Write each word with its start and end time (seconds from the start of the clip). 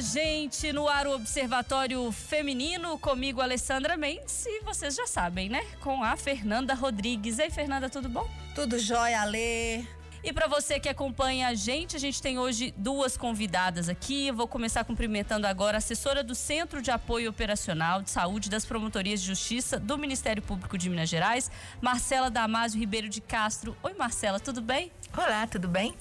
Gente, 0.00 0.74
no 0.74 0.88
ar 0.88 1.06
o 1.06 1.14
Observatório 1.14 2.12
Feminino, 2.12 2.98
comigo 2.98 3.40
Alessandra 3.40 3.96
Mendes 3.96 4.44
e 4.44 4.60
vocês 4.60 4.94
já 4.94 5.06
sabem, 5.06 5.48
né? 5.48 5.64
Com 5.80 6.04
a 6.04 6.16
Fernanda 6.18 6.74
Rodrigues. 6.74 7.38
Ei, 7.38 7.48
Fernanda, 7.48 7.88
tudo 7.88 8.06
bom? 8.06 8.28
Tudo 8.54 8.78
jóia, 8.78 9.22
Alê. 9.22 9.84
E 10.22 10.32
para 10.34 10.48
você 10.48 10.78
que 10.78 10.88
acompanha 10.88 11.48
a 11.48 11.54
gente, 11.54 11.96
a 11.96 11.98
gente 11.98 12.20
tem 12.20 12.38
hoje 12.38 12.74
duas 12.76 13.16
convidadas 13.16 13.88
aqui. 13.88 14.26
Eu 14.26 14.34
vou 14.34 14.46
começar 14.46 14.84
cumprimentando 14.84 15.46
agora 15.46 15.76
a 15.76 15.78
assessora 15.78 16.22
do 16.22 16.34
Centro 16.34 16.82
de 16.82 16.90
Apoio 16.90 17.30
Operacional 17.30 18.02
de 18.02 18.10
Saúde 18.10 18.50
das 18.50 18.66
Promotorias 18.66 19.20
de 19.20 19.26
Justiça 19.26 19.78
do 19.78 19.96
Ministério 19.96 20.42
Público 20.42 20.76
de 20.76 20.90
Minas 20.90 21.08
Gerais, 21.08 21.50
Marcela 21.80 22.30
Damásio 22.30 22.78
Ribeiro 22.78 23.08
de 23.08 23.22
Castro. 23.22 23.74
Oi, 23.82 23.94
Marcela, 23.94 24.38
tudo 24.38 24.60
bem? 24.60 24.92
Olá, 25.16 25.46
tudo 25.46 25.68
bem? 25.68 25.94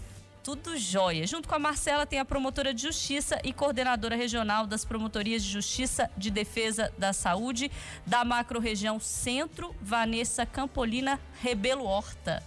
Tudo 0.46 0.78
jóia. 0.78 1.26
Junto 1.26 1.50
com 1.50 1.56
a 1.56 1.60
Marcela 1.60 2.06
tem 2.06 2.20
a 2.20 2.24
promotora 2.24 2.72
de 2.72 2.84
justiça 2.84 3.42
e 3.44 3.52
coordenadora 3.52 4.16
regional 4.16 4.68
das 4.68 4.86
promotorias 4.86 5.44
de 5.44 5.50
justiça 5.50 6.08
de 6.16 6.30
defesa 6.30 6.94
da 7.00 7.12
saúde 7.14 7.72
da 8.06 8.24
macro-região 8.24 9.00
Centro, 9.00 9.76
Vanessa 9.82 10.46
Campolina 10.46 11.20
Rebelo 11.42 11.84
Horta. 11.86 12.44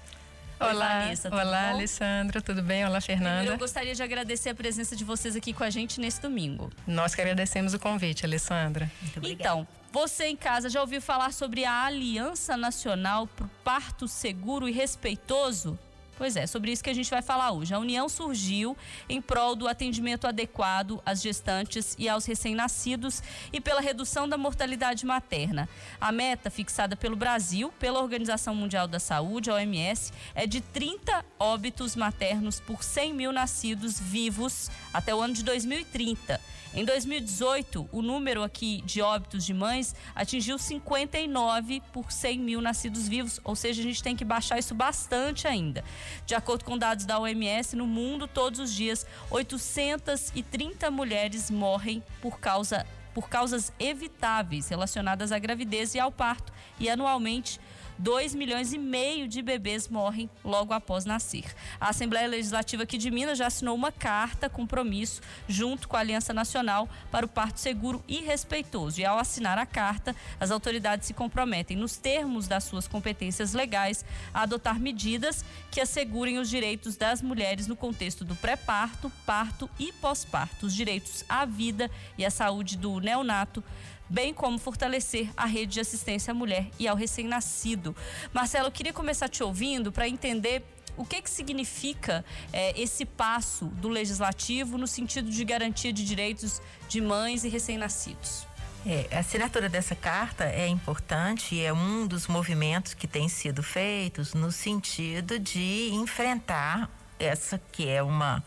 Oi, 0.61 0.73
olá, 0.73 1.01
Vanessa, 1.01 1.29
olá, 1.29 1.45
bom? 1.45 1.75
Alessandra, 1.75 2.41
tudo 2.41 2.63
bem? 2.63 2.87
Olá, 2.87 3.01
Fernanda. 3.01 3.51
Eu 3.51 3.59
gostaria 3.59 3.97
de 3.97 4.03
agradecer 4.03 4.51
a 4.51 4.55
presença 4.55 4.95
de 4.95 5.05
vocês 5.05 5.35
aqui 5.35 5.53
com 5.53 5.65
a 5.65 5.71
gente 5.71 6.01
nesse 6.01 6.23
domingo. 6.23 6.71
Nós 6.87 7.17
que 7.17 7.21
agradecemos 7.21 7.75
o 7.75 7.81
convite, 7.81 8.25
Alessandra. 8.25 8.89
Muito 9.03 9.19
obrigada. 9.19 9.43
Então, 9.43 9.69
você 9.91 10.27
em 10.27 10.37
casa 10.37 10.71
já 10.71 10.81
ouviu 10.81 11.03
falar 11.03 11.33
sobre 11.33 11.65
a 11.65 11.85
Aliança 11.85 12.57
Nacional 12.57 13.27
para 13.27 13.47
o 13.47 13.51
Parto 13.65 14.07
Seguro 14.07 14.69
e 14.69 14.73
Respeitoso? 14.73 15.77
Pois 16.19 16.35
é, 16.35 16.49
sobre 16.49 16.73
isso 16.73 16.83
que 16.83 16.91
a 16.91 16.95
gente 16.95 17.09
vai 17.09 17.23
falar 17.23 17.53
hoje. 17.53 17.73
A 17.73 17.79
união 17.79 18.09
surgiu 18.09 18.77
em 19.09 19.23
prol 19.23 19.55
do 19.55 19.69
atendimento 19.69 20.27
adequado 20.27 21.01
às 21.07 21.23
gestantes 21.23 21.95
e 21.97 22.09
aos 22.09 22.27
recém-nascidos 22.27 23.23
e 23.53 23.61
pela 23.61 23.81
redução 23.81 24.29
da 24.29 24.37
mortalidade 24.37 25.07
materna. 25.07 25.69
A 26.01 26.11
meta 26.11 26.51
fixada 26.51 26.97
pelo 26.97 27.15
Brasil, 27.15 27.73
pela 27.79 28.01
Organização 28.01 28.53
Mundial 28.53 28.89
da 28.89 28.99
Saúde, 28.99 29.49
a 29.49 29.55
OMS, 29.55 30.13
é 30.35 30.45
de 30.45 30.61
30 30.61 31.25
óbitos 31.39 31.95
maternos 31.95 32.59
por 32.59 32.83
100 32.83 33.15
mil 33.15 33.33
nascidos 33.33 34.01
vivos 34.01 34.73
até 34.93 35.15
o 35.15 35.21
ano 35.21 35.35
de 35.35 35.45
2030. 35.45 36.41
Em 36.75 36.85
2018, 36.85 37.89
o 37.91 38.03
número 38.03 38.43
aqui 38.43 38.83
de 38.85 39.01
óbitos 39.01 39.45
de 39.45 39.55
mães 39.55 39.95
atingiu 40.15 40.59
59 40.59 41.83
por 41.93 42.13
100 42.13 42.39
mil 42.39 42.61
nascidos 42.61 43.09
vivos, 43.09 43.41
ou 43.43 43.57
seja, 43.57 43.81
a 43.81 43.85
gente 43.85 44.03
tem 44.03 44.15
que 44.15 44.25
baixar 44.25 44.59
isso 44.59 44.75
bastante 44.75 45.49
ainda. 45.49 45.83
De 46.27 46.35
acordo 46.35 46.65
com 46.65 46.79
dados 46.79 47.05
da 47.05 47.19
OMS, 47.19 47.77
no 47.77 47.87
mundo, 47.87 48.27
todos 48.27 48.61
os 48.61 48.73
dias, 48.73 49.07
830 49.31 50.91
mulheres 50.91 51.51
morrem 51.51 52.03
por 52.21 52.39
causa 52.39 52.87
por 53.15 53.29
causas 53.29 53.73
evitáveis 53.81 54.69
relacionadas 54.69 55.33
à 55.33 55.41
gravidez 55.41 55.93
e 55.93 55.99
ao 55.99 56.13
parto, 56.13 56.53
e 56.79 56.89
anualmente 56.89 57.59
2 57.99 58.35
milhões 58.35 58.73
e 58.73 58.79
meio 58.79 59.27
de 59.27 59.43
bebês 59.43 59.89
morrem 59.89 60.31
logo 60.45 60.73
após 60.73 61.05
nascer. 61.05 61.45
A 61.81 61.89
Assembleia 61.89 62.29
Legislativa 62.29 62.85
aqui 62.85 62.97
de 62.97 63.11
Minas 63.11 63.39
já 63.39 63.47
assinou 63.47 63.75
uma 63.75 63.91
carta 63.91 64.49
compromisso 64.49 65.21
junto 65.49 65.89
com 65.89 65.97
a 65.97 66.01
Aliança 66.01 66.33
Nacional 66.33 66.89
para 67.11 67.27
o 67.27 67.29
Parto 67.29 67.59
Seguro 67.59 68.03
e 68.07 68.21
Respeitoso. 68.21 69.01
E 69.01 69.05
ao 69.05 69.19
assinar 69.19 69.59
a 69.59 69.67
carta, 69.67 70.15
as 70.39 70.51
autoridades 70.51 71.09
se 71.09 71.15
comprometem, 71.15 71.77
nos 71.77 71.97
termos 71.97 72.47
das 72.47 72.65
suas 72.65 72.87
competências 72.87 73.53
legais, 73.53 74.05
a 74.33 74.43
adotar 74.43 74.79
medidas 74.79 75.45
que 75.71 75.81
assegurem 75.81 76.39
os 76.39 76.49
direitos 76.49 76.97
das 76.97 77.21
mulheres 77.21 77.67
no 77.67 77.75
contexto 77.75 78.25
do 78.25 78.37
pré-parto, 78.37 79.11
parto 79.27 79.69
e 79.79 79.93
pós-parto, 79.93 80.67
os 80.67 80.75
direitos 80.75 81.25
à 81.29 81.45
vida 81.45 81.91
e 82.17 82.25
à 82.25 82.31
saúde 82.31 82.77
do 82.77 83.01
neonato 83.01 83.63
bem 84.09 84.33
como 84.33 84.59
fortalecer 84.59 85.31
a 85.37 85.47
rede 85.47 85.75
de 85.75 85.81
assistência 85.81 86.31
à 86.31 86.35
mulher 86.35 86.69
e 86.79 86.89
ao 86.89 86.97
recém-nascido. 86.97 87.95
Marcelo, 88.33 88.69
eu 88.69 88.73
queria 88.73 88.93
começar 88.93 89.29
te 89.29 89.43
ouvindo 89.43 89.93
para 89.93 90.09
entender 90.09 90.65
o 90.97 91.05
que, 91.05 91.23
que 91.23 91.31
significa 91.31 92.25
é, 92.53 92.79
esse 92.79 93.05
passo 93.05 93.67
do 93.67 93.89
legislativo 93.89 94.77
no 94.77 94.87
sentido 94.87 95.31
de 95.31 95.45
garantia 95.45 95.93
de 95.93 96.05
direitos 96.05 96.61
de 96.89 97.01
mães 97.01 97.45
e 97.45 97.49
recém-nascidos. 97.49 98.47
É, 98.87 99.09
a 99.15 99.21
assinatura 99.21 99.69
dessa 99.69 99.95
carta 99.95 100.45
é 100.45 100.67
importante 100.67 101.55
e 101.55 101.61
é 101.63 101.73
um 101.73 102.07
dos 102.07 102.27
movimentos 102.27 102.95
que 102.95 103.07
tem 103.07 103.29
sido 103.29 103.63
feitos 103.63 104.35
no 104.35 104.51
sentido 104.51 105.39
de 105.39 105.91
enfrentar 105.93 106.91
essa 107.19 107.61
que 107.73 107.89
é 107.89 108.03
uma, 108.03 108.43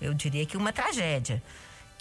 eu 0.00 0.12
diria 0.12 0.44
que 0.44 0.56
uma 0.56 0.72
tragédia 0.72 1.42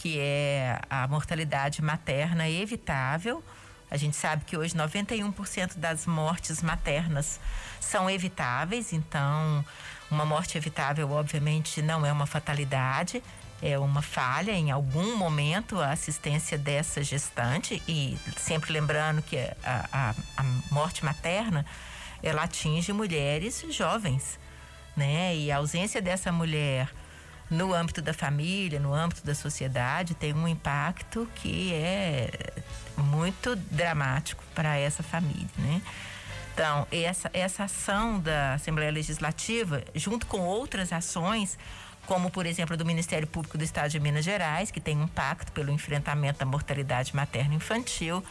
que 0.03 0.19
é 0.19 0.81
a 0.89 1.07
mortalidade 1.07 1.81
materna 1.81 2.49
evitável. 2.49 3.41
A 3.89 3.95
gente 3.95 4.17
sabe 4.17 4.43
que 4.43 4.57
hoje 4.57 4.75
91% 4.75 5.77
das 5.77 6.05
mortes 6.05 6.61
maternas 6.61 7.39
são 7.79 8.09
evitáveis, 8.09 8.91
então 8.91 9.63
uma 10.11 10.25
morte 10.25 10.57
evitável, 10.57 11.09
obviamente, 11.09 11.81
não 11.81 12.05
é 12.05 12.11
uma 12.11 12.25
fatalidade, 12.25 13.23
é 13.61 13.79
uma 13.79 14.01
falha 14.01 14.51
em 14.51 14.71
algum 14.71 15.15
momento 15.15 15.79
a 15.79 15.91
assistência 15.91 16.57
dessa 16.57 17.01
gestante 17.01 17.81
e 17.87 18.17
sempre 18.35 18.73
lembrando 18.73 19.21
que 19.21 19.37
a, 19.37 19.87
a, 19.89 20.15
a 20.35 20.43
morte 20.69 21.05
materna 21.05 21.65
ela 22.21 22.43
atinge 22.43 22.91
mulheres 22.91 23.63
jovens, 23.69 24.37
né? 24.97 25.33
E 25.33 25.49
a 25.49 25.57
ausência 25.57 26.01
dessa 26.01 26.29
mulher 26.29 26.89
no 27.49 27.73
âmbito 27.73 28.01
da 28.01 28.13
família, 28.13 28.79
no 28.79 28.93
âmbito 28.93 29.25
da 29.25 29.35
sociedade, 29.35 30.15
tem 30.15 30.33
um 30.33 30.47
impacto 30.47 31.27
que 31.35 31.73
é 31.73 32.29
muito 32.97 33.55
dramático 33.55 34.43
para 34.55 34.77
essa 34.77 35.03
família, 35.03 35.49
né? 35.57 35.81
Então, 36.53 36.87
essa, 36.91 37.31
essa 37.33 37.63
ação 37.63 38.19
da 38.19 38.53
Assembleia 38.53 38.91
Legislativa, 38.91 39.83
junto 39.95 40.27
com 40.27 40.41
outras 40.41 40.93
ações, 40.93 41.57
como, 42.05 42.29
por 42.29 42.45
exemplo, 42.45 42.77
do 42.77 42.85
Ministério 42.85 43.27
Público 43.27 43.57
do 43.57 43.63
Estado 43.63 43.89
de 43.89 43.99
Minas 43.99 44.23
Gerais, 44.23 44.69
que 44.69 44.79
tem 44.79 44.97
um 44.97 45.07
pacto 45.07 45.51
pelo 45.51 45.71
enfrentamento 45.71 46.39
da 46.39 46.45
mortalidade 46.45 47.15
materna 47.15 47.55
infantil, 47.55 48.23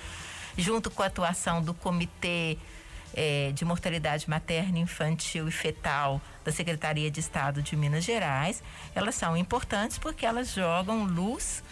junto 0.57 0.91
com 0.91 1.03
a 1.03 1.07
atuação 1.07 1.63
do 1.63 1.75
Comitê 1.75 2.59
é, 3.15 3.53
de 3.53 3.65
mortalidade 3.65 4.29
materna, 4.29 4.79
infantil 4.79 5.49
e 5.49 5.51
fetal 5.51 6.21
da 6.45 6.53
Secretaria 6.53 7.11
de 7.11 7.21
Estado 7.21 7.63
de 7.63 7.77
Minas 7.77 8.05
Gerais, 8.05 8.63
elas 8.95 9.15
são 9.15 9.37
importantes 9.37 9.99
porque 9.99 10.27
elas 10.27 10.53
jogam 10.53 11.05
luz 11.05 11.63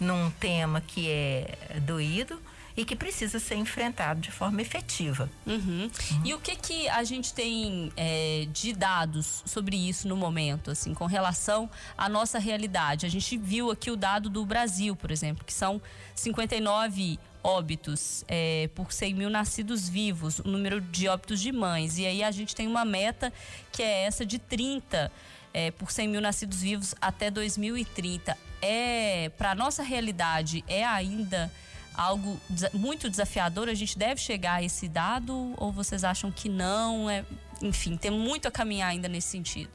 num 0.00 0.30
tema 0.30 0.80
que 0.80 1.10
é 1.10 1.56
doído 1.80 2.40
e 2.76 2.84
que 2.84 2.96
precisa 2.96 3.38
ser 3.38 3.56
enfrentado 3.56 4.20
de 4.20 4.30
forma 4.30 4.60
efetiva. 4.60 5.30
Uhum. 5.46 5.84
Uhum. 5.84 5.90
E 6.24 6.34
o 6.34 6.40
que 6.40 6.56
que 6.56 6.88
a 6.88 7.04
gente 7.04 7.32
tem 7.32 7.92
é, 7.96 8.46
de 8.52 8.72
dados 8.72 9.42
sobre 9.46 9.76
isso 9.76 10.08
no 10.08 10.16
momento, 10.16 10.70
assim, 10.70 10.92
com 10.92 11.06
relação 11.06 11.70
à 11.96 12.08
nossa 12.08 12.38
realidade? 12.38 13.06
A 13.06 13.08
gente 13.08 13.36
viu 13.36 13.70
aqui 13.70 13.90
o 13.90 13.96
dado 13.96 14.28
do 14.28 14.44
Brasil, 14.44 14.96
por 14.96 15.10
exemplo, 15.10 15.44
que 15.44 15.52
são 15.52 15.80
59 16.14 17.18
óbitos 17.42 18.24
é, 18.26 18.70
por 18.74 18.90
100 18.90 19.14
mil 19.14 19.30
nascidos 19.30 19.88
vivos, 19.88 20.38
o 20.38 20.48
número 20.48 20.80
de 20.80 21.06
óbitos 21.08 21.40
de 21.40 21.52
mães. 21.52 21.98
E 21.98 22.06
aí 22.06 22.24
a 22.24 22.30
gente 22.30 22.54
tem 22.56 22.66
uma 22.66 22.84
meta 22.84 23.32
que 23.70 23.82
é 23.82 24.04
essa 24.04 24.24
de 24.24 24.38
30 24.38 25.12
é, 25.52 25.70
por 25.70 25.92
100 25.92 26.08
mil 26.08 26.20
nascidos 26.20 26.62
vivos 26.62 26.94
até 27.00 27.30
2030. 27.30 28.36
É, 28.62 29.30
para 29.36 29.54
nossa 29.54 29.82
realidade, 29.82 30.64
é 30.66 30.84
ainda 30.84 31.52
algo 31.94 32.40
muito 32.72 33.08
desafiador? 33.08 33.68
A 33.68 33.74
gente 33.74 33.98
deve 33.98 34.20
chegar 34.20 34.54
a 34.54 34.62
esse 34.62 34.88
dado 34.88 35.54
ou 35.56 35.72
vocês 35.72 36.04
acham 36.04 36.30
que 36.30 36.48
não? 36.48 37.08
É, 37.08 37.24
enfim, 37.62 37.96
tem 37.96 38.10
muito 38.10 38.48
a 38.48 38.50
caminhar 38.50 38.90
ainda 38.90 39.08
nesse 39.08 39.28
sentido. 39.28 39.70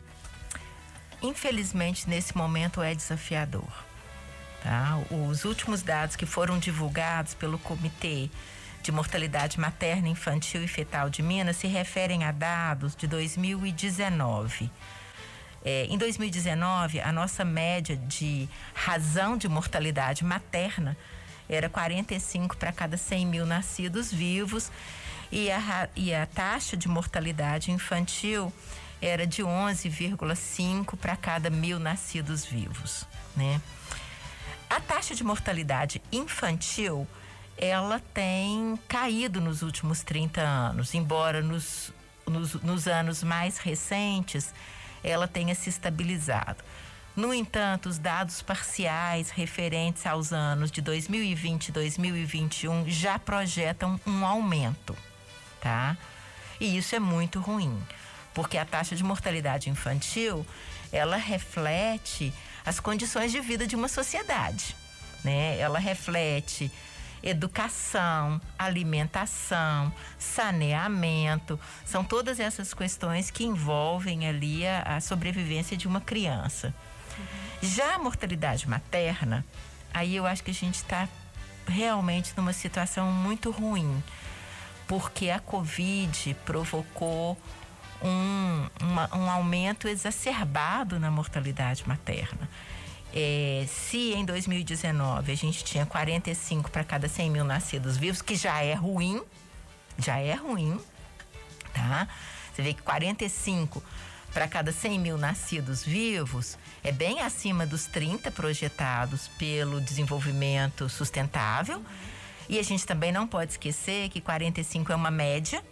Infelizmente, 1.22 2.09
nesse 2.09 2.35
momento 2.38 2.81
é 2.81 2.94
desafiador. 2.94 3.69
Tá? 4.63 5.00
Os 5.30 5.46
últimos 5.46 5.81
dados 5.81 6.16
que 6.16 6.25
foram 6.25 6.60
divulgados 6.60 7.33
pelo 7.33 7.57
Comitê 7.57 8.30
de 8.81 8.92
Mortalidade 8.92 9.60
Materna, 9.60 10.07
Infantil 10.07 10.63
e 10.63 10.68
Fetal 10.68 11.10
de 11.10 11.21
Minas 11.21 11.57
se 11.57 11.68
referem 11.68 12.24
a 12.24 12.31
dados 12.31 12.95
de 12.95 13.07
2019. 13.07 14.71
É, 15.63 15.86
em 15.89 15.98
2019, 15.98 17.01
a 17.01 17.12
nossa 17.12 17.44
média 17.44 17.98
de 17.98 18.48
razão 18.74 19.38
de 19.38 19.50
mortalidade 19.50 20.24
materna 20.24 20.98
era 21.50 21.68
45 21.69 22.56
para 22.56 22.72
cada 22.72 22.96
100 22.96 23.25
mil 23.25 23.46
nascidos 23.46 24.12
vivos 24.12 24.72
e 25.31 25.51
a, 25.51 25.90
e 25.96 26.13
a 26.13 26.25
taxa 26.25 26.78
de 26.78 26.88
mortalidade 26.88 27.72
infantil 27.72 28.54
era 29.01 29.25
de 29.25 29.42
11,5 29.42 30.98
para 30.98 31.16
cada 31.16 31.50
mil 31.50 31.80
nascidos 31.80 32.46
vivos, 32.46 33.06
né? 33.36 33.62
A 34.69 34.80
taxa 34.80 35.16
de 35.16 35.24
mortalidade 35.24 36.01
infantil, 36.12 37.07
ela 37.57 38.00
tem 38.13 38.78
caído 38.88 39.42
nos 39.42 39.62
últimos 39.62 40.04
30 40.04 40.42
anos, 40.42 40.94
embora 40.94 41.42
nos, 41.42 41.92
nos, 42.28 42.54
nos 42.56 42.88
anos 42.88 43.24
mais 43.24 43.57
recentes 43.57 44.54
ela 45.04 45.28
tenha 45.28 45.56
se 45.56 45.69
estabilizado. 45.69 46.63
No 47.19 47.33
entanto, 47.33 47.89
os 47.89 47.98
dados 47.98 48.42
parciais 48.42 49.30
referentes 49.30 50.06
aos 50.06 50.31
anos 50.31 50.71
de 50.71 50.80
2020 50.80 51.68
e 51.68 51.71
2021 51.74 52.89
já 52.89 53.19
projetam 53.19 54.00
um 54.07 54.25
aumento, 54.25 54.95
tá? 55.60 55.98
E 56.62 56.77
isso 56.77 56.95
é 56.95 57.00
muito 57.00 57.42
ruim, 57.42 57.77
porque 58.33 58.57
a 58.57 58.63
taxa 58.63 58.95
de 58.95 59.04
mortalidade 59.04 59.69
infantil, 59.69 60.48
ela 60.94 61.18
reflete 61.18 62.33
as 62.66 62.80
condições 62.80 63.33
de 63.33 63.42
vida 63.42 63.68
de 63.68 63.75
uma 63.75 63.89
sociedade, 63.89 64.74
né? 65.21 65.60
Ela 65.60 65.77
reflete 65.77 66.71
educação, 67.21 68.39
alimentação, 68.57 69.92
saneamento, 70.18 71.60
são 71.83 72.01
todas 72.01 72.39
essas 72.39 72.74
questões 72.74 73.30
que 73.30 73.44
envolvem 73.44 74.25
ali 74.25 74.66
a, 74.66 74.83
a 74.83 75.01
sobrevivência 75.01 75.75
de 75.75 75.86
uma 75.86 76.00
criança. 76.00 76.74
Já 77.62 77.95
a 77.95 78.00
mortalidade 78.00 78.68
materna, 78.68 79.45
aí 79.94 80.16
eu 80.16 80.25
acho 80.25 80.44
que 80.44 80.51
a 80.51 80.54
gente 80.54 80.75
está 80.75 81.07
realmente 81.68 82.33
numa 82.36 82.54
situação 82.54 83.12
muito 83.12 83.51
ruim, 83.51 84.04
porque 84.88 85.30
a 85.30 85.39
Covid 85.39 86.36
provocou 86.45 87.38
um, 88.01 88.68
uma, 88.81 89.16
um 89.16 89.30
aumento 89.30 89.88
exacerbado 89.88 91.00
na 91.00 91.12
mortalidade 91.12 91.88
materna. 91.88 92.50
É, 93.13 93.66
se 93.68 94.13
em 94.13 94.24
2019 94.24 95.31
a 95.31 95.36
gente 95.36 95.63
tinha 95.63 95.86
45 95.86 96.69
para 96.69 96.83
cada 96.83 97.07
100 97.07 97.31
mil 97.31 97.44
nascidos 97.44 97.98
vivos, 97.98 98.21
que 98.21 98.36
já 98.36 98.62
é 98.62 98.74
ruim, 98.74 99.21
já 99.98 100.18
é 100.19 100.33
ruim, 100.36 100.80
tá? 101.74 102.07
Você 102.54 102.62
vê 102.62 102.74
que 102.74 102.81
45 102.81 103.83
para 104.34 104.48
cada 104.48 104.72
100 104.72 105.00
mil 105.00 105.18
nascidos 105.18 105.84
vivos 105.84 106.58
é 106.84 106.92
bem 106.92 107.22
acima 107.22 107.66
dos 107.66 107.86
30 107.86 108.31
projetados 108.31 109.28
pelo 109.40 109.81
desenvolvimento 109.81 110.88
sustentável. 110.88 111.84
E 112.48 112.58
a 112.60 112.64
gente 112.64 112.86
também 112.86 113.12
não 113.12 113.28
pode 113.28 113.52
esquecer 113.52 114.10
que 114.10 114.22
45 114.22 114.92
é 114.92 114.96
uma 114.96 115.12
média, 115.12 115.64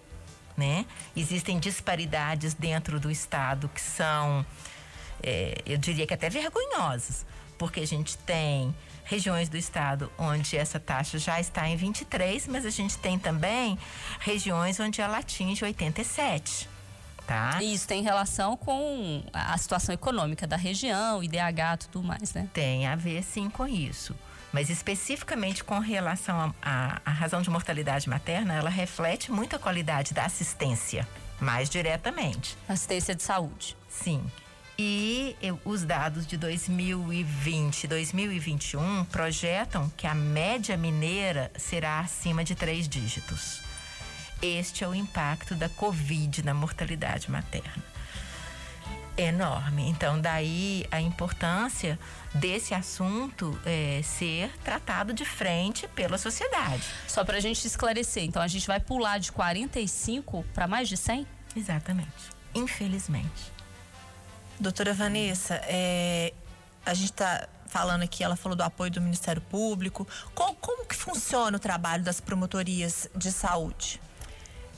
né? 0.56 0.86
Existem 1.16 1.60
disparidades 1.60 2.54
dentro 2.54 3.00
do 3.00 3.10
estado 3.10 3.70
que 3.70 3.82
são, 3.82 4.46
é, 5.24 5.62
eu 5.66 5.78
diria 5.78 6.06
que 6.06 6.14
até 6.14 6.30
vergonhosas, 6.30 7.26
porque 7.58 7.80
a 7.80 7.88
gente 7.88 8.18
tem 8.20 8.76
regiões 9.04 9.50
do 9.50 9.58
estado 9.58 10.12
onde 10.18 10.58
essa 10.58 10.80
taxa 10.80 11.18
já 11.18 11.40
está 11.40 11.68
em 11.68 11.76
23, 11.76 12.48
mas 12.48 12.66
a 12.66 12.70
gente 12.70 12.98
tem 12.98 13.18
também 13.18 13.78
regiões 14.20 14.80
onde 14.80 15.02
ela 15.02 15.20
atinge 15.20 15.64
87 15.64 16.77
tá? 17.28 17.60
E 17.62 17.74
isso 17.74 17.88
tem 17.88 18.02
relação 18.02 18.56
com 18.56 19.22
a 19.34 19.58
situação 19.58 19.94
econômica 19.94 20.48
da 20.48 20.56
região, 20.56 21.22
IDH 21.22 21.36
e 21.74 21.78
tudo 21.92 22.08
mais, 22.08 22.34
né? 22.34 22.50
Tem 22.54 22.88
a 22.88 22.96
ver 22.96 23.22
sim 23.22 23.50
com 23.50 23.68
isso. 23.68 24.16
Mas 24.52 24.70
especificamente 24.70 25.64
com 25.64 25.78
relação 25.78 26.56
à 26.62 27.02
razão 27.06 27.42
de 27.42 27.50
mortalidade 27.50 28.10
materna, 28.10 28.54
ela 28.54 28.70
reflete 28.70 29.30
muito 29.30 29.58
a 29.58 29.60
qualidade 29.60 30.14
da 30.14 30.24
assistência, 30.26 31.06
mais 31.40 31.70
diretamente. 31.70 32.58
Assistência 32.68 33.14
de 33.14 33.22
saúde. 33.22 33.76
Sim. 33.90 34.24
E 34.80 35.36
eu, 35.42 35.60
os 35.66 35.84
dados 35.84 36.26
de 36.26 36.38
2020 36.38 37.84
e 37.84 37.88
2021 37.88 39.06
projetam 39.06 39.92
que 39.98 40.08
a 40.08 40.16
média 40.16 40.78
mineira 40.78 41.52
será 41.58 42.00
acima 42.00 42.44
de 42.44 42.56
três 42.56 42.88
dígitos. 42.88 43.67
Este 44.42 44.84
é 44.84 44.88
o 44.88 44.94
impacto 44.94 45.56
da 45.56 45.68
Covid 45.68 46.44
na 46.44 46.54
mortalidade 46.54 47.30
materna. 47.32 47.84
Enorme. 49.18 49.90
Então, 49.90 50.22
daí 50.22 50.86
a 50.92 51.02
importância 51.02 51.98
desse 52.36 52.76
assunto 52.76 53.60
é, 53.66 54.00
ser 54.04 54.52
tratado 54.64 55.12
de 55.12 55.26
frente 55.26 55.88
pela 55.88 56.20
sociedade. 56.20 56.84
Só 57.08 57.26
para 57.26 57.38
a 57.38 57.40
gente 57.40 57.66
esclarecer, 57.66 58.24
então 58.24 58.40
a 58.40 58.48
gente 58.48 58.68
vai 58.68 58.80
pular 58.80 59.18
de 59.18 59.32
45 59.32 60.46
para 60.54 60.68
mais 60.68 60.88
de 60.88 60.96
100? 60.96 61.26
Exatamente. 61.56 62.30
Infelizmente. 62.54 63.52
Doutora 64.60 64.94
Vanessa, 64.94 65.56
é, 65.64 66.32
a 66.86 66.94
gente 66.94 67.12
está 67.12 67.48
falando 67.66 68.04
aqui, 68.04 68.24
ela 68.24 68.36
falou 68.36 68.56
do 68.56 68.62
apoio 68.62 68.92
do 68.92 69.02
Ministério 69.02 69.42
Público. 69.42 70.08
Como, 70.36 70.56
como 70.56 70.86
que 70.86 70.96
funciona 70.96 71.58
o 71.58 71.60
trabalho 71.60 72.04
das 72.04 72.22
promotorias 72.22 73.10
de 73.16 73.32
saúde? 73.32 74.00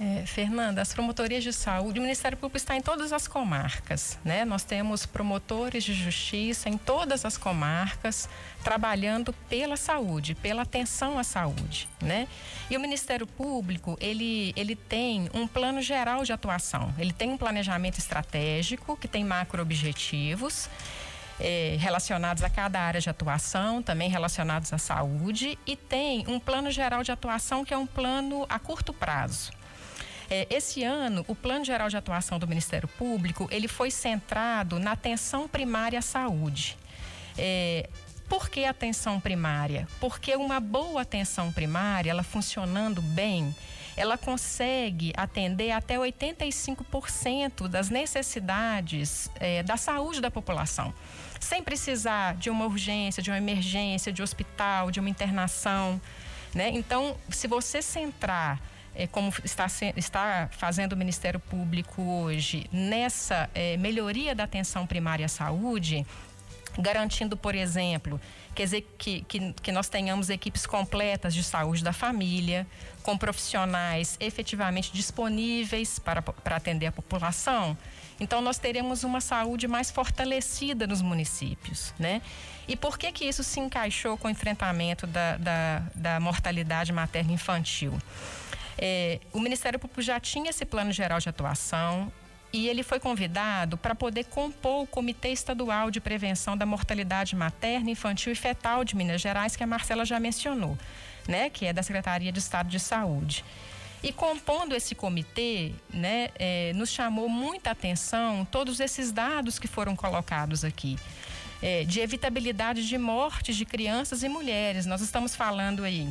É, 0.02 0.26
Fernanda, 0.26 0.82
as 0.82 0.94
promotorias 0.94 1.44
de 1.44 1.52
saúde, 1.52 2.00
o 2.00 2.02
Ministério 2.02 2.38
Público 2.38 2.56
está 2.56 2.74
em 2.74 2.82
todas 2.82 3.12
as 3.12 3.28
comarcas, 3.28 4.18
né? 4.24 4.46
Nós 4.46 4.64
temos 4.64 5.06
promotores 5.06 5.84
de 5.84 5.94
justiça 5.94 6.70
em 6.70 6.78
todas 6.78 7.26
as 7.26 7.38
comarcas, 7.38 8.30
trabalhando 8.64 9.34
pela 9.50 9.76
saúde, 9.76 10.36
pela 10.36 10.62
atenção 10.62 11.20
à 11.20 11.24
saúde, 11.24 11.90
né? 12.02 12.30
E 12.70 12.78
o 12.78 12.80
Ministério 12.80 13.28
Público, 13.28 13.98
ele, 14.00 14.54
ele 14.56 14.74
tem 14.74 15.30
um 15.34 15.46
plano 15.46 15.82
geral 15.82 16.24
de 16.24 16.32
atuação, 16.32 16.94
ele 16.98 17.12
tem 17.12 17.32
um 17.32 17.38
planejamento 17.38 17.98
estratégico 17.98 18.96
que 18.96 19.08
tem 19.08 19.26
macro-objetivos, 19.26 20.70
é, 21.42 21.76
relacionados 21.78 22.42
a 22.42 22.50
cada 22.50 22.80
área 22.80 23.02
de 23.02 23.10
atuação, 23.10 23.84
também 23.84 24.10
relacionados 24.10 24.72
à 24.72 24.78
saúde, 24.78 25.60
e 25.68 25.76
tem 25.76 26.24
um 26.26 26.40
plano 26.40 26.72
geral 26.72 27.04
de 27.04 27.12
atuação 27.12 27.66
que 27.66 27.74
é 27.74 27.78
um 27.78 27.88
plano 27.88 28.46
a 28.48 28.58
curto 28.58 28.94
prazo. 28.94 29.59
É, 30.30 30.48
esse 30.50 30.84
ano, 30.84 31.26
o 31.28 31.34
Plano 31.34 31.66
Geral 31.66 31.90
de 31.90 31.98
Atuação 31.98 32.38
do 32.38 32.48
Ministério 32.48 32.88
Público, 32.88 33.48
ele 33.52 33.68
foi 33.68 33.90
centrado 33.90 34.80
na 34.80 34.92
atenção 34.92 35.48
primária 35.48 35.98
à 35.98 36.02
saúde. 36.02 36.78
É, 37.38 37.90
por 38.28 38.48
que 38.48 38.64
atenção 38.64 39.20
primária? 39.20 39.88
Porque 40.00 40.36
uma 40.36 40.60
boa 40.60 41.02
atenção 41.02 41.52
primária, 41.52 42.12
ela 42.12 42.22
funcionando 42.22 43.02
bem, 43.02 43.56
ela 43.98 44.20
consegue 44.20 45.12
atender 45.18 45.72
até 45.72 45.98
85% 45.98 47.68
das 47.68 47.90
necessidades 47.90 49.32
é, 49.40 49.64
da 49.64 49.78
saúde 49.78 50.22
da 50.22 50.30
população, 50.30 50.94
sem 51.40 51.64
precisar 51.64 52.36
de 52.36 52.52
uma 52.52 52.66
urgência, 52.66 53.22
de 53.22 53.32
uma 53.32 53.38
emergência, 53.38 54.14
de 54.14 54.22
hospital, 54.22 54.92
de 54.92 55.00
uma 55.00 55.10
internação. 55.10 56.00
Né? 56.54 56.70
Então, 56.72 57.18
se 57.30 57.48
você 57.48 57.82
centrar 57.82 58.62
é, 58.96 59.08
como 59.08 59.34
está, 59.44 59.68
está 59.96 60.50
fazendo 60.52 60.94
o 60.94 60.98
Ministério 60.98 61.40
Público 61.40 62.02
hoje, 62.02 62.68
nessa 62.72 63.50
é, 63.54 63.78
melhoria 63.78 64.36
da 64.36 64.44
atenção 64.44 64.86
primária 64.86 65.26
à 65.26 65.30
saúde, 65.30 66.06
garantindo, 66.78 67.36
por 67.36 67.56
exemplo, 67.56 68.20
que, 68.98 69.22
que, 69.22 69.54
que 69.54 69.72
nós 69.72 69.90
tenhamos 69.90 70.30
equipes 70.30 70.66
completas 70.66 71.34
de 71.34 71.44
saúde 71.44 71.84
da 71.84 71.94
família, 71.94 72.68
com 73.04 73.18
profissionais 73.18 74.18
efetivamente 74.20 74.92
disponíveis 74.92 76.00
para, 76.00 76.22
para 76.22 76.56
atender 76.56 76.88
a 76.88 76.92
população. 76.92 77.78
Então, 78.20 78.42
nós 78.42 78.58
teremos 78.58 79.04
uma 79.04 79.22
saúde 79.22 79.68
mais 79.68 79.90
fortalecida 79.90 80.86
nos 80.86 81.02
municípios, 81.02 81.94
né? 81.98 82.22
E 82.68 82.76
por 82.76 82.98
que 82.98 83.12
que 83.12 83.26
isso 83.26 83.44
se 83.44 83.60
encaixou 83.60 84.18
com 84.18 84.28
o 84.28 84.32
enfrentamento 84.32 85.08
da, 85.08 85.38
da, 85.38 85.84
da 85.96 86.20
mortalidade 86.20 86.92
materna 86.92 87.32
infantil? 87.32 87.98
É, 88.82 89.20
o 89.34 89.40
Ministério 89.42 89.78
Público 89.78 90.02
já 90.02 90.22
tinha 90.22 90.50
esse 90.52 90.64
plano 90.64 90.94
geral 90.94 91.20
de 91.20 91.28
atuação 91.28 92.10
e 92.54 92.70
ele 92.70 92.82
foi 92.82 92.98
convidado 92.98 93.78
para 93.78 93.94
poder 93.94 94.24
compor 94.26 94.84
o 94.84 94.88
Comitê 94.88 95.30
Estadual 95.30 95.92
de 95.92 96.00
Prevenção 96.00 96.56
da 96.56 96.66
Mortalidade 96.66 97.36
Materna, 97.36 97.92
Infantil 97.92 98.32
e 98.32 98.36
Fetal 98.36 98.86
de 98.86 98.96
Minas 98.96 99.20
Gerais, 99.20 99.58
que 99.58 99.64
a 99.64 99.68
Marcela 99.68 100.06
já 100.06 100.18
mencionou, 100.18 100.78
né, 101.28 101.50
que 101.50 101.66
é 101.66 101.74
da 101.74 101.84
Secretaria 101.84 102.32
de 102.32 102.40
Estado 102.40 102.70
de 102.70 102.80
Saúde. 102.80 103.44
E 104.02 104.14
compondo 104.14 104.74
esse 104.74 104.96
comitê, 104.96 105.74
né, 105.94 106.30
é, 106.36 106.72
nos 106.74 106.90
chamou 106.90 107.28
muita 107.28 107.72
atenção 107.72 108.48
todos 108.50 108.80
esses 108.80 109.12
dados 109.12 109.60
que 109.60 109.68
foram 109.68 109.94
colocados 109.94 110.64
aqui. 110.64 110.98
É, 111.62 111.84
de 111.84 112.00
evitabilidade 112.00 112.88
de 112.88 112.98
mortes 112.98 113.58
de 113.58 113.66
crianças 113.66 114.24
e 114.24 114.30
mulheres. 114.30 114.86
Nós 114.86 115.02
estamos 115.02 115.36
falando 115.36 115.84
aí 115.84 116.08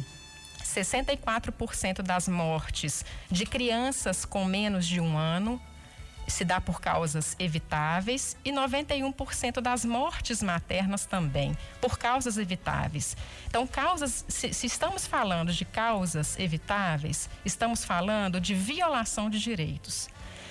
64% 0.69 2.03
das 2.03 2.29
mortes 2.29 3.05
de 3.31 3.47
crianças 3.47 4.25
com 4.25 4.45
menos 4.45 4.87
de 4.87 5.01
um 5.01 5.17
ano 5.17 5.61
se 6.29 6.45
dá 6.45 6.61
por 6.61 6.81
causas 6.81 7.35
evitáveis 7.39 8.37
e 8.45 8.53
91% 8.53 9.61
das 9.61 9.85
mortes 9.85 10.43
maternas 10.43 11.07
também 11.07 11.57
por 11.81 11.99
causas 11.99 12.37
evitáveis. 12.37 13.17
Então, 13.47 13.67
causas, 13.67 14.25
se, 14.29 14.53
se, 14.53 14.67
estamos 14.67 15.07
falando 15.07 15.53
de 15.53 15.65
causas 15.65 16.39
evitáveis, 16.39 17.29
estamos 17.45 17.85
falando 17.85 18.41
de 18.41 18.55
violação 18.55 19.31
de 19.31 19.39
direitos. 19.39 20.09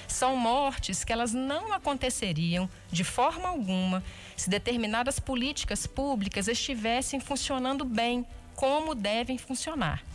São 0.08 0.36
mortes 0.38 1.04
que 1.04 1.12
elas 1.12 1.34
não 1.34 1.74
aconteceriam 1.74 2.70
de 2.90 3.04
forma 3.04 3.50
alguma 3.50 4.02
se 4.36 4.50
determinadas 4.50 5.20
políticas 5.20 5.86
públicas 5.86 6.48
estivessem 6.48 7.20
funcionando 7.20 7.84
bem 7.84 8.26
como 8.56 8.96
devem 8.96 9.38
funcionar. 9.38 10.07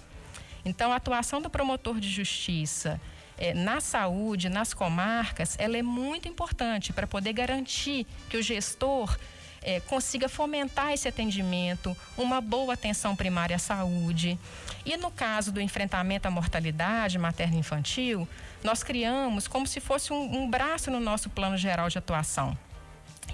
Então, 0.64 0.92
a 0.92 0.96
atuação 0.96 1.40
do 1.40 1.50
promotor 1.50 1.98
de 1.98 2.08
justiça 2.08 3.00
é, 3.36 3.52
na 3.54 3.80
saúde, 3.80 4.48
nas 4.48 4.72
comarcas, 4.72 5.56
ela 5.58 5.76
é 5.76 5.82
muito 5.82 6.28
importante 6.28 6.92
para 6.92 7.06
poder 7.06 7.32
garantir 7.32 8.06
que 8.28 8.36
o 8.36 8.42
gestor 8.42 9.16
é, 9.62 9.80
consiga 9.80 10.28
fomentar 10.28 10.92
esse 10.92 11.08
atendimento, 11.08 11.96
uma 12.16 12.40
boa 12.40 12.74
atenção 12.74 13.14
primária 13.14 13.56
à 13.56 13.58
saúde. 13.58 14.38
E 14.84 14.96
no 14.96 15.10
caso 15.10 15.52
do 15.52 15.60
enfrentamento 15.60 16.26
à 16.26 16.30
mortalidade 16.30 17.18
materno-infantil, 17.18 18.28
nós 18.62 18.82
criamos 18.82 19.46
como 19.46 19.66
se 19.66 19.80
fosse 19.80 20.12
um, 20.12 20.42
um 20.42 20.50
braço 20.50 20.90
no 20.90 21.00
nosso 21.00 21.30
plano 21.30 21.56
geral 21.56 21.88
de 21.88 21.98
atuação. 21.98 22.56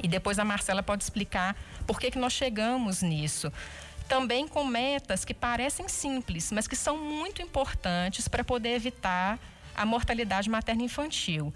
E 0.03 0.07
depois 0.07 0.39
a 0.39 0.45
Marcela 0.45 0.83
pode 0.83 1.03
explicar 1.03 1.57
por 1.87 1.99
que, 1.99 2.11
que 2.11 2.19
nós 2.19 2.33
chegamos 2.33 3.03
nisso 3.03 3.53
também 4.09 4.49
com 4.49 4.65
metas 4.65 5.25
que 5.25 5.35
parecem 5.35 5.87
simples, 5.89 6.51
mas 6.51 6.67
que 6.67 6.75
são 6.75 6.97
muito 6.97 7.43
importantes 7.43 8.27
para 8.27 8.43
poder 8.43 8.71
evitar 8.71 9.39
a 9.77 9.85
mortalidade 9.85 10.49
materna 10.49 10.83
infantil. 10.83 11.53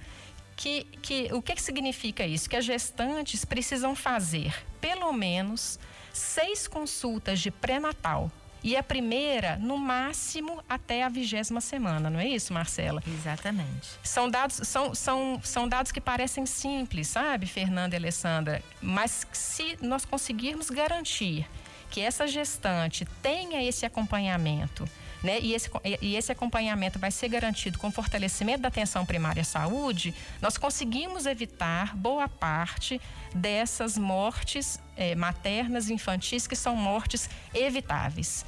Que, 0.54 0.84
que, 1.02 1.32
o 1.32 1.40
que, 1.40 1.54
que 1.54 1.62
significa 1.62 2.24
isso? 2.24 2.48
Que 2.48 2.56
as 2.56 2.64
gestantes 2.64 3.44
precisam 3.44 3.96
fazer 3.96 4.54
pelo 4.80 5.12
menos 5.12 5.78
seis 6.12 6.68
consultas 6.68 7.40
de 7.40 7.50
pré-natal. 7.50 8.30
E 8.64 8.76
a 8.76 8.82
primeira, 8.82 9.56
no 9.56 9.76
máximo, 9.76 10.62
até 10.68 11.02
a 11.02 11.08
vigésima 11.08 11.60
semana, 11.60 12.08
não 12.08 12.20
é 12.20 12.28
isso, 12.28 12.52
Marcela? 12.52 13.02
Exatamente. 13.04 13.88
São 14.04 14.30
dados, 14.30 14.60
são, 14.62 14.94
são, 14.94 15.40
são 15.42 15.68
dados 15.68 15.90
que 15.90 16.00
parecem 16.00 16.46
simples, 16.46 17.08
sabe, 17.08 17.46
Fernanda 17.46 17.96
e 17.96 17.98
Alessandra? 17.98 18.62
Mas 18.80 19.26
se 19.32 19.76
nós 19.80 20.04
conseguirmos 20.04 20.70
garantir 20.70 21.48
que 21.92 22.00
essa 22.00 22.26
gestante 22.26 23.04
tenha 23.22 23.62
esse 23.62 23.84
acompanhamento, 23.84 24.88
né? 25.22 25.38
E 25.40 25.52
esse, 25.52 25.70
e 26.00 26.16
esse 26.16 26.32
acompanhamento 26.32 26.98
vai 26.98 27.10
ser 27.10 27.28
garantido 27.28 27.78
com 27.78 27.92
fortalecimento 27.92 28.62
da 28.62 28.68
atenção 28.68 29.04
primária 29.04 29.42
à 29.42 29.44
saúde, 29.44 30.14
nós 30.40 30.56
conseguimos 30.56 31.26
evitar 31.26 31.94
boa 31.94 32.26
parte 32.28 32.98
dessas 33.34 33.98
mortes 33.98 34.80
eh, 34.96 35.14
maternas 35.14 35.90
e 35.90 35.92
infantis 35.92 36.46
que 36.46 36.56
são 36.56 36.74
mortes 36.74 37.28
evitáveis. 37.54 38.44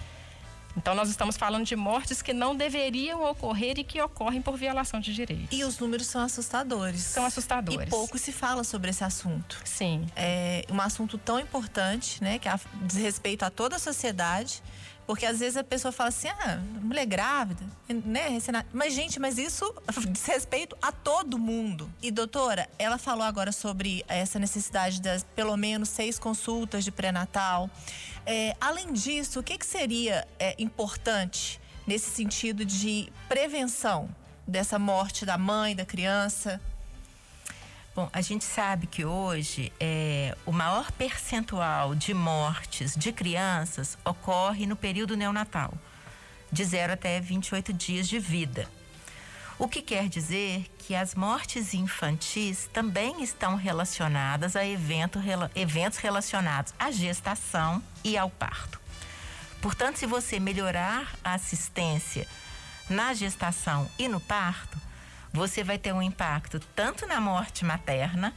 Então, 0.76 0.94
nós 0.94 1.08
estamos 1.08 1.36
falando 1.36 1.64
de 1.64 1.76
mortes 1.76 2.20
que 2.20 2.32
não 2.32 2.54
deveriam 2.54 3.22
ocorrer 3.24 3.78
e 3.78 3.84
que 3.84 4.00
ocorrem 4.00 4.42
por 4.42 4.56
violação 4.56 5.00
de 5.00 5.14
direitos. 5.14 5.48
E 5.50 5.64
os 5.64 5.78
números 5.78 6.06
são 6.06 6.20
assustadores. 6.20 7.00
São 7.00 7.24
assustadores. 7.24 7.86
E 7.86 7.90
pouco 7.90 8.18
se 8.18 8.32
fala 8.32 8.64
sobre 8.64 8.90
esse 8.90 9.04
assunto. 9.04 9.60
Sim. 9.64 10.06
É 10.16 10.64
um 10.70 10.80
assunto 10.80 11.16
tão 11.16 11.38
importante, 11.38 12.22
né, 12.22 12.38
que 12.38 12.48
diz 12.82 12.96
respeito 12.96 13.44
a 13.44 13.50
toda 13.50 13.76
a 13.76 13.78
sociedade. 13.78 14.62
Porque 15.06 15.26
às 15.26 15.38
vezes 15.38 15.56
a 15.56 15.64
pessoa 15.64 15.92
fala 15.92 16.08
assim, 16.08 16.28
ah, 16.28 16.60
mulher 16.80 17.04
grávida, 17.04 17.64
né? 17.88 18.38
Mas, 18.72 18.94
gente, 18.94 19.20
mas 19.20 19.36
isso 19.36 19.74
diz 20.10 20.24
respeito 20.24 20.76
a 20.80 20.90
todo 20.90 21.38
mundo. 21.38 21.90
E, 22.00 22.10
doutora, 22.10 22.68
ela 22.78 22.96
falou 22.96 23.24
agora 23.24 23.52
sobre 23.52 24.04
essa 24.08 24.38
necessidade 24.38 25.00
das 25.02 25.22
pelo 25.22 25.56
menos 25.56 25.90
seis 25.90 26.18
consultas 26.18 26.84
de 26.84 26.90
pré-natal. 26.90 27.68
É, 28.24 28.56
além 28.60 28.92
disso, 28.92 29.40
o 29.40 29.42
que, 29.42 29.58
que 29.58 29.66
seria 29.66 30.26
é, 30.38 30.54
importante 30.58 31.60
nesse 31.86 32.10
sentido 32.10 32.64
de 32.64 33.12
prevenção 33.28 34.08
dessa 34.46 34.78
morte 34.78 35.26
da 35.26 35.36
mãe, 35.36 35.76
da 35.76 35.84
criança? 35.84 36.60
Bom, 37.94 38.10
a 38.12 38.20
gente 38.20 38.44
sabe 38.44 38.88
que 38.88 39.04
hoje 39.04 39.72
é, 39.78 40.36
o 40.44 40.50
maior 40.50 40.90
percentual 40.90 41.94
de 41.94 42.12
mortes 42.12 42.96
de 42.96 43.12
crianças 43.12 43.96
ocorre 44.04 44.66
no 44.66 44.74
período 44.74 45.16
neonatal, 45.16 45.72
de 46.50 46.64
0 46.64 46.94
até 46.94 47.20
28 47.20 47.72
dias 47.72 48.08
de 48.08 48.18
vida. 48.18 48.68
O 49.56 49.68
que 49.68 49.80
quer 49.80 50.08
dizer 50.08 50.68
que 50.76 50.96
as 50.96 51.14
mortes 51.14 51.72
infantis 51.72 52.68
também 52.72 53.22
estão 53.22 53.54
relacionadas 53.54 54.56
a 54.56 54.66
evento, 54.66 55.20
eventos 55.54 56.00
relacionados 56.00 56.74
à 56.76 56.90
gestação 56.90 57.80
e 58.02 58.18
ao 58.18 58.28
parto. 58.28 58.80
Portanto, 59.62 60.00
se 60.00 60.06
você 60.06 60.40
melhorar 60.40 61.14
a 61.22 61.34
assistência 61.34 62.26
na 62.90 63.14
gestação 63.14 63.88
e 63.96 64.08
no 64.08 64.18
parto, 64.18 64.76
você 65.34 65.62
vai 65.62 65.76
ter 65.76 65.92
um 65.92 66.00
impacto 66.00 66.58
tanto 66.74 67.06
na 67.06 67.20
morte 67.20 67.64
materna 67.64 68.32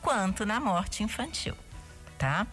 quanto 0.00 0.44
na 0.44 0.58
morte 0.58 1.02
infantil, 1.04 1.54
tá? 2.16 2.46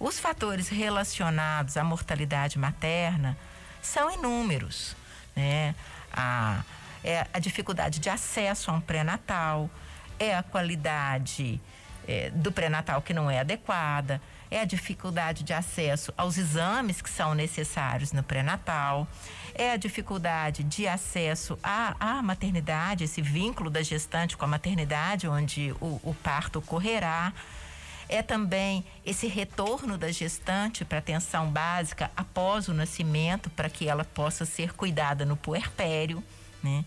Os 0.00 0.18
fatores 0.18 0.68
relacionados 0.68 1.76
à 1.76 1.84
mortalidade 1.84 2.58
materna 2.58 3.36
são 3.82 4.10
inúmeros, 4.10 4.96
né? 5.34 5.74
A 6.12 6.62
é 7.04 7.26
a 7.32 7.38
dificuldade 7.38 8.00
de 8.00 8.08
acesso 8.08 8.70
a 8.70 8.74
um 8.74 8.80
pré-natal, 8.80 9.68
é 10.18 10.34
a 10.34 10.42
qualidade 10.42 11.60
é, 12.08 12.30
do 12.30 12.50
pré-natal 12.50 13.02
que 13.02 13.12
não 13.12 13.30
é 13.30 13.40
adequada, 13.40 14.20
é 14.50 14.60
a 14.60 14.64
dificuldade 14.64 15.44
de 15.44 15.52
acesso 15.52 16.14
aos 16.16 16.38
exames 16.38 17.02
que 17.02 17.10
são 17.10 17.34
necessários 17.34 18.12
no 18.12 18.22
pré-natal, 18.22 19.06
é 19.54 19.72
a 19.72 19.76
dificuldade 19.76 20.62
de 20.64 20.86
acesso 20.86 21.58
à, 21.62 21.94
à, 21.98 22.22
maternidade, 22.22 23.04
esse 23.04 23.22
vínculo 23.22 23.70
da 23.70 23.82
gestante 23.82 24.36
com 24.36 24.44
a 24.44 24.48
maternidade, 24.48 25.28
onde 25.28 25.72
o, 25.80 26.00
o 26.02 26.14
parto 26.22 26.58
ocorrerá. 26.58 27.32
É 28.06 28.22
também 28.22 28.84
esse 29.04 29.26
retorno 29.26 29.96
da 29.96 30.12
gestante 30.12 30.84
para 30.84 30.98
atenção 30.98 31.50
básica 31.50 32.10
após 32.14 32.68
o 32.68 32.74
nascimento, 32.74 33.48
para 33.48 33.70
que 33.70 33.88
ela 33.88 34.04
possa 34.04 34.44
ser 34.44 34.74
cuidada 34.74 35.24
no 35.24 35.36
puerpério 35.36 36.22
né? 36.64 36.84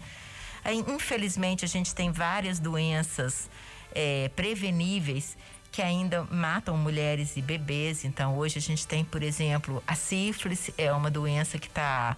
Aí, 0.63 0.83
infelizmente, 0.87 1.63
a 1.63 1.67
gente 1.67 1.93
tem 1.93 2.11
várias 2.11 2.59
doenças 2.59 3.49
é, 3.93 4.29
preveníveis 4.35 5.37
que 5.71 5.81
ainda 5.81 6.23
matam 6.23 6.75
mulheres 6.75 7.37
e 7.37 7.41
bebês. 7.41 8.03
Então, 8.03 8.35
hoje 8.35 8.57
a 8.57 8.61
gente 8.61 8.85
tem, 8.87 9.05
por 9.05 9.21
exemplo, 9.21 9.81
a 9.85 9.95
sífilis, 9.95 10.71
é 10.77 10.91
uma 10.91 11.11
doença 11.11 11.59
que 11.59 11.67
está. 11.67 12.17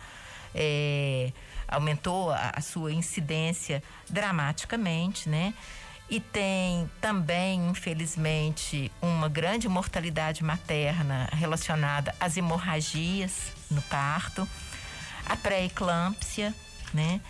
É, 0.54 1.32
aumentou 1.68 2.32
a, 2.32 2.54
a, 2.56 2.62
sua 2.62 2.92
incidência 2.92 3.84
dramaticamente, 4.10 5.30
né? 5.30 5.54
E 6.10 6.20
tem 6.20 6.90
também, 7.00 7.70
infelizmente, 7.70 8.92
uma 9.00 9.30
grande 9.30 9.70
mortalidade 9.70 10.44
materna 10.44 11.30
relacionada 11.32 12.16
às 12.20 12.36
hemorragias 12.36 13.52
no 13.70 13.82
parto, 13.84 14.48
a 15.26 15.36
pré-eclâmpsia, 15.36 16.54
né? 16.94 17.22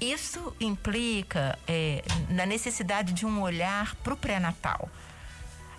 Isso 0.00 0.54
implica 0.58 1.58
é, 1.68 2.02
na 2.30 2.46
necessidade 2.46 3.12
de 3.12 3.26
um 3.26 3.40
olhar 3.42 3.94
para 3.96 4.14
o 4.14 4.16
pré-natal. 4.16 4.88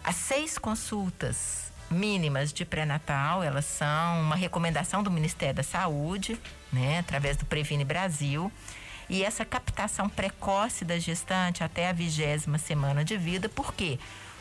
As 0.03 0.15
seis 0.15 0.57
consultas 0.57 1.71
mínimas 1.89 2.51
de 2.51 2.65
pré-natal, 2.65 3.43
elas 3.43 3.65
são 3.65 4.21
uma 4.21 4.35
recomendação 4.35 5.03
do 5.03 5.11
Ministério 5.11 5.55
da 5.55 5.63
Saúde, 5.63 6.39
né, 6.71 6.99
através 6.99 7.37
do 7.37 7.45
Previne 7.45 7.85
Brasil. 7.85 8.51
E 9.09 9.23
essa 9.23 9.45
captação 9.45 10.09
precoce 10.09 10.83
da 10.83 10.97
gestante 10.97 11.63
até 11.63 11.89
a 11.89 11.93
vigésima 11.93 12.57
semana 12.57 13.03
de 13.05 13.17
vida, 13.17 13.47
por 13.47 13.73
quê? 13.73 13.99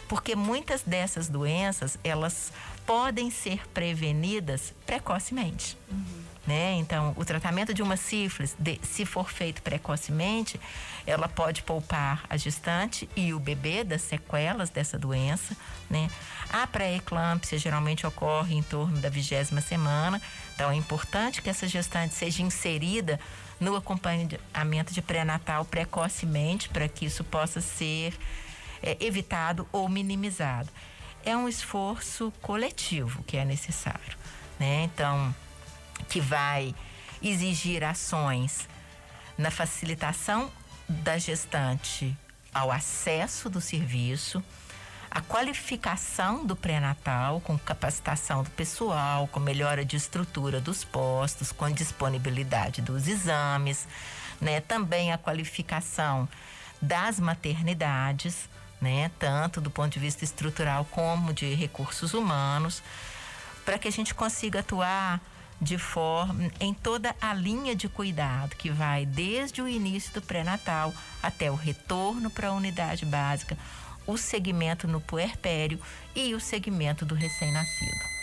Porque 0.08 0.34
muitas 0.34 0.82
dessas 0.82 1.28
doenças, 1.28 1.98
elas 2.02 2.52
podem 2.86 3.30
ser 3.30 3.66
prevenidas 3.68 4.74
precocemente. 4.86 5.76
Uhum. 5.90 6.24
Né? 6.46 6.74
Então, 6.74 7.14
o 7.16 7.24
tratamento 7.24 7.72
de 7.72 7.82
uma 7.82 7.96
sífilis, 7.96 8.54
de, 8.58 8.78
se 8.82 9.06
for 9.06 9.30
feito 9.30 9.62
precocemente, 9.62 10.60
ela 11.06 11.26
pode 11.26 11.62
poupar 11.62 12.24
a 12.28 12.36
gestante 12.36 13.08
e 13.16 13.32
o 13.32 13.40
bebê 13.40 13.82
das 13.82 14.02
sequelas 14.02 14.68
dessa 14.68 14.98
doença. 14.98 15.56
Né? 15.88 16.10
A 16.50 16.66
pré-eclâmpsia 16.66 17.58
geralmente 17.58 18.06
ocorre 18.06 18.54
em 18.54 18.62
torno 18.62 18.98
da 18.98 19.08
vigésima 19.08 19.62
semana, 19.62 20.20
então 20.54 20.70
é 20.70 20.74
importante 20.74 21.40
que 21.40 21.48
essa 21.48 21.66
gestante 21.66 22.14
seja 22.14 22.42
inserida 22.42 23.18
no 23.58 23.74
acompanhamento 23.74 24.92
de 24.92 25.00
pré-natal 25.00 25.64
precocemente, 25.64 26.68
para 26.68 26.88
que 26.88 27.06
isso 27.06 27.24
possa 27.24 27.62
ser 27.62 28.14
é, 28.82 28.98
evitado 29.00 29.66
ou 29.72 29.88
minimizado. 29.88 30.68
É 31.24 31.36
um 31.36 31.48
esforço 31.48 32.32
coletivo 32.42 33.22
que 33.24 33.36
é 33.36 33.44
necessário. 33.44 34.16
Né? 34.58 34.84
Então, 34.84 35.34
que 36.08 36.20
vai 36.20 36.74
exigir 37.22 37.82
ações 37.82 38.68
na 39.36 39.50
facilitação 39.50 40.50
da 40.88 41.18
gestante 41.18 42.16
ao 42.52 42.70
acesso 42.70 43.50
do 43.50 43.60
serviço, 43.60 44.42
a 45.10 45.20
qualificação 45.20 46.44
do 46.44 46.56
pré-natal, 46.56 47.40
com 47.40 47.58
capacitação 47.58 48.42
do 48.42 48.50
pessoal, 48.50 49.28
com 49.28 49.40
melhora 49.40 49.84
de 49.84 49.96
estrutura 49.96 50.60
dos 50.60 50.84
postos, 50.84 51.52
com 51.52 51.70
disponibilidade 51.70 52.82
dos 52.82 53.06
exames, 53.06 53.86
né? 54.40 54.60
Também 54.60 55.12
a 55.12 55.18
qualificação 55.18 56.28
das 56.82 57.20
maternidades, 57.20 58.48
né? 58.84 59.10
Tanto 59.18 59.60
do 59.60 59.70
ponto 59.70 59.94
de 59.94 59.98
vista 59.98 60.24
estrutural 60.24 60.84
como 60.90 61.32
de 61.32 61.54
recursos 61.54 62.12
humanos, 62.12 62.82
para 63.64 63.78
que 63.78 63.88
a 63.88 63.90
gente 63.90 64.14
consiga 64.14 64.60
atuar 64.60 65.20
de 65.60 65.78
forma 65.78 66.50
em 66.60 66.74
toda 66.74 67.16
a 67.20 67.32
linha 67.32 67.74
de 67.74 67.88
cuidado 67.88 68.56
que 68.56 68.70
vai 68.70 69.06
desde 69.06 69.62
o 69.62 69.68
início 69.68 70.12
do 70.12 70.20
pré-natal 70.20 70.92
até 71.22 71.50
o 71.50 71.54
retorno 71.54 72.28
para 72.28 72.48
a 72.48 72.52
unidade 72.52 73.06
básica, 73.06 73.56
o 74.06 74.18
segmento 74.18 74.86
no 74.86 75.00
puerpério 75.00 75.80
e 76.14 76.34
o 76.34 76.40
segmento 76.40 77.06
do 77.06 77.14
recém-nascido. 77.14 78.13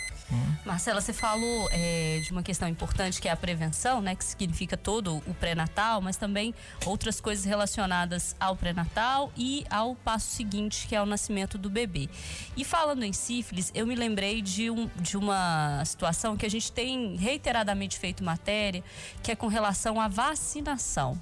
Marcela, 0.64 1.00
você 1.00 1.12
falou 1.12 1.68
é, 1.72 2.20
de 2.24 2.32
uma 2.32 2.42
questão 2.42 2.68
importante 2.68 3.20
que 3.20 3.28
é 3.28 3.30
a 3.30 3.36
prevenção, 3.36 4.00
né? 4.00 4.14
Que 4.14 4.24
significa 4.24 4.76
todo 4.76 5.22
o 5.26 5.34
pré-natal, 5.34 6.00
mas 6.00 6.16
também 6.16 6.54
outras 6.86 7.20
coisas 7.20 7.44
relacionadas 7.44 8.34
ao 8.38 8.56
pré-natal 8.56 9.32
e 9.36 9.64
ao 9.70 9.94
passo 9.94 10.34
seguinte, 10.34 10.86
que 10.86 10.94
é 10.94 11.02
o 11.02 11.06
nascimento 11.06 11.58
do 11.58 11.68
bebê. 11.68 12.08
E 12.56 12.64
falando 12.64 13.02
em 13.02 13.12
sífilis, 13.12 13.70
eu 13.74 13.86
me 13.86 13.94
lembrei 13.94 14.40
de, 14.40 14.70
um, 14.70 14.88
de 14.96 15.16
uma 15.16 15.84
situação 15.84 16.36
que 16.36 16.46
a 16.46 16.50
gente 16.50 16.70
tem 16.70 17.16
reiteradamente 17.16 17.98
feito 17.98 18.24
matéria, 18.24 18.82
que 19.22 19.32
é 19.32 19.36
com 19.36 19.46
relação 19.46 20.00
à 20.00 20.08
vacinação 20.08 21.20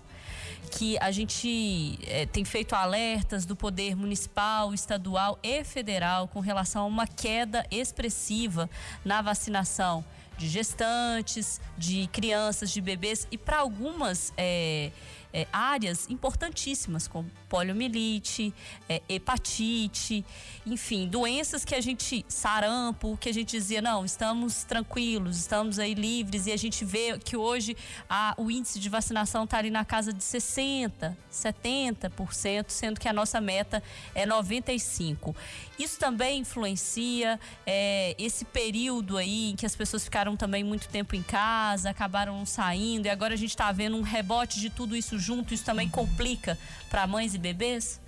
que 0.71 0.99
a 0.99 1.11
gente 1.11 1.99
é, 2.07 2.27
tem 2.27 2.45
feito 2.45 2.75
alertas 2.75 3.45
do 3.45 3.57
poder 3.57 3.97
municipal, 3.97 4.73
estadual 4.73 5.39
e 5.43 5.65
federal 5.65 6.29
com 6.29 6.41
relação 6.41 6.83
a 6.83 6.87
uma 6.87 7.07
queda 7.07 7.67
expressiva 7.71 8.69
na 9.05 9.23
vacinação 9.23 10.05
de 10.39 10.49
gestantes, 10.49 11.61
de 11.77 12.07
crianças, 12.09 12.71
de 12.71 12.81
bebês 12.81 13.29
e 13.31 13.37
para 13.37 13.59
algumas 13.59 14.33
é, 14.39 14.91
é, 15.33 15.47
áreas 15.53 16.09
importantíssimas, 16.11 17.07
como 17.07 17.31
poliomielite, 17.49 18.53
é, 18.89 19.03
hepatite, 19.09 20.25
enfim, 20.67 21.09
doenças 21.09 21.65
que 21.65 21.75
a 21.75 21.81
gente, 21.81 22.25
sarampo, 22.29 23.17
que 23.17 23.29
a 23.29 23.35
gente 23.35 23.51
dizia, 23.51 23.83
não, 23.83 24.05
estamos 24.05 24.65
tranquilos, 24.65 25.39
estamos 25.39 25.79
aí 25.79 25.95
livres, 25.95 26.47
e 26.47 26.53
a 26.53 26.57
gente 26.57 26.85
vê 26.85 27.19
que 27.19 27.37
hoje 27.37 27.77
a, 28.09 28.35
o 28.37 28.51
índice 28.51 28.79
de 28.79 28.89
vacinação 28.89 29.45
está 29.45 29.59
ali 29.59 29.71
na 29.71 29.85
casa 29.85 30.13
de 30.13 30.23
60%, 30.23 31.15
70%, 31.33 32.67
sendo 32.69 33.01
que 33.01 33.09
a 33.09 33.13
nossa 33.13 33.41
meta 33.41 33.83
é 34.15 34.27
95%. 34.27 35.35
Isso 35.79 35.99
também 35.99 36.41
influencia 36.41 37.41
é, 37.67 38.15
esse 38.19 38.45
período 38.45 39.17
aí 39.17 39.51
em 39.51 39.57
que 39.57 39.65
as 39.65 39.75
pessoas 39.75 40.05
ficaram 40.05 40.37
também 40.37 40.63
muito 40.63 40.89
tempo 40.89 41.17
em 41.17 41.23
casa, 41.23 41.91
acabaram 41.91 42.45
saindo, 42.45 43.07
e 43.07 43.09
agora 43.09 43.35
a 43.35 43.37
gente 43.37 43.51
está 43.51 43.73
vendo 43.73 43.97
um 43.97 44.03
rebote 44.03 44.61
de 44.61 44.69
tudo 44.69 44.95
isso 44.95 45.19
junto, 45.21 45.55
isso 45.55 45.65
também 45.65 45.89
complica 45.89 46.59
para 46.89 47.07
mães 47.07 47.35
e 47.35 47.39
bebês? 47.39 48.01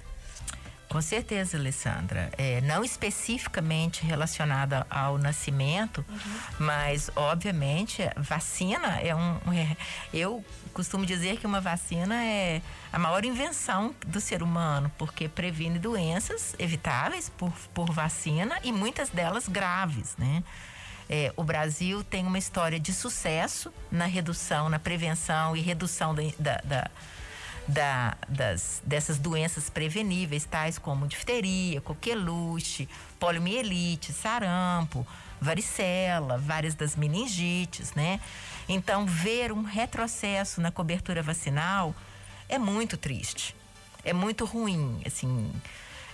Com 0.92 1.00
certeza, 1.00 1.56
Alessandra. 1.56 2.30
É, 2.36 2.60
não 2.60 2.84
especificamente 2.84 4.04
relacionada 4.04 4.86
ao 4.90 5.16
nascimento, 5.16 6.04
uhum. 6.06 6.16
mas 6.58 7.10
obviamente 7.16 8.02
vacina 8.14 9.00
é 9.00 9.14
um. 9.14 9.40
É, 9.52 9.76
eu 10.12 10.44
costumo 10.74 11.06
dizer 11.06 11.38
que 11.38 11.46
uma 11.46 11.60
vacina 11.60 12.22
é 12.24 12.60
a 12.92 12.98
maior 12.98 13.24
invenção 13.24 13.94
do 14.06 14.20
ser 14.20 14.42
humano, 14.42 14.90
porque 14.98 15.28
previne 15.28 15.78
doenças 15.78 16.54
evitáveis 16.58 17.30
por, 17.30 17.52
por 17.72 17.90
vacina 17.90 18.58
e 18.62 18.72
muitas 18.72 19.08
delas 19.08 19.48
graves, 19.48 20.14
né? 20.18 20.42
É, 21.08 21.32
o 21.36 21.44
Brasil 21.44 22.02
tem 22.04 22.26
uma 22.26 22.38
história 22.38 22.78
de 22.78 22.92
sucesso 22.92 23.72
na 23.90 24.06
redução, 24.06 24.68
na 24.68 24.78
prevenção 24.78 25.56
e 25.56 25.60
redução 25.60 26.14
da, 26.14 26.22
da, 26.38 26.60
da 26.64 26.90
da, 27.66 28.16
das, 28.28 28.82
dessas 28.84 29.18
doenças 29.18 29.70
preveníveis, 29.70 30.44
tais 30.44 30.78
como 30.78 31.06
difteria, 31.06 31.80
coqueluche, 31.80 32.88
poliomielite, 33.18 34.12
sarampo, 34.12 35.06
varicela, 35.40 36.38
várias 36.38 36.74
das 36.74 36.96
meningites, 36.96 37.94
né? 37.94 38.20
Então, 38.68 39.06
ver 39.06 39.52
um 39.52 39.62
retrocesso 39.62 40.60
na 40.60 40.70
cobertura 40.70 41.22
vacinal 41.22 41.94
é 42.48 42.58
muito 42.58 42.96
triste, 42.96 43.54
é 44.04 44.12
muito 44.12 44.44
ruim, 44.44 45.00
assim, 45.06 45.52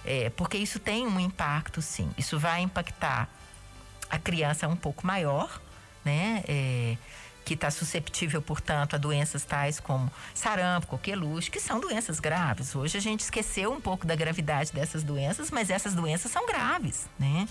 é, 0.04 0.30
porque 0.30 0.56
isso 0.56 0.78
tem 0.78 1.06
um 1.06 1.20
impacto, 1.20 1.82
sim. 1.82 2.10
Isso 2.16 2.38
vai 2.38 2.62
impactar 2.62 3.28
a 4.10 4.18
criança 4.18 4.68
um 4.68 4.76
pouco 4.76 5.06
maior, 5.06 5.60
né? 6.04 6.42
É, 6.48 6.96
que 7.48 7.54
está 7.54 7.70
susceptível, 7.70 8.42
portanto, 8.42 8.94
a 8.94 8.98
doenças 8.98 9.42
tais 9.42 9.80
como 9.80 10.12
sarampo, 10.34 10.86
coqueluche, 10.86 11.50
que 11.50 11.58
são 11.58 11.80
doenças 11.80 12.20
graves. 12.20 12.76
Hoje 12.76 12.98
a 12.98 13.00
gente 13.00 13.20
esqueceu 13.20 13.72
um 13.72 13.80
pouco 13.80 14.06
da 14.06 14.14
gravidade 14.14 14.70
dessas 14.70 15.02
doenças, 15.02 15.50
mas 15.50 15.70
essas 15.70 15.94
doenças 15.94 16.30
são 16.30 16.46
graves, 16.46 17.06
né? 17.18 17.48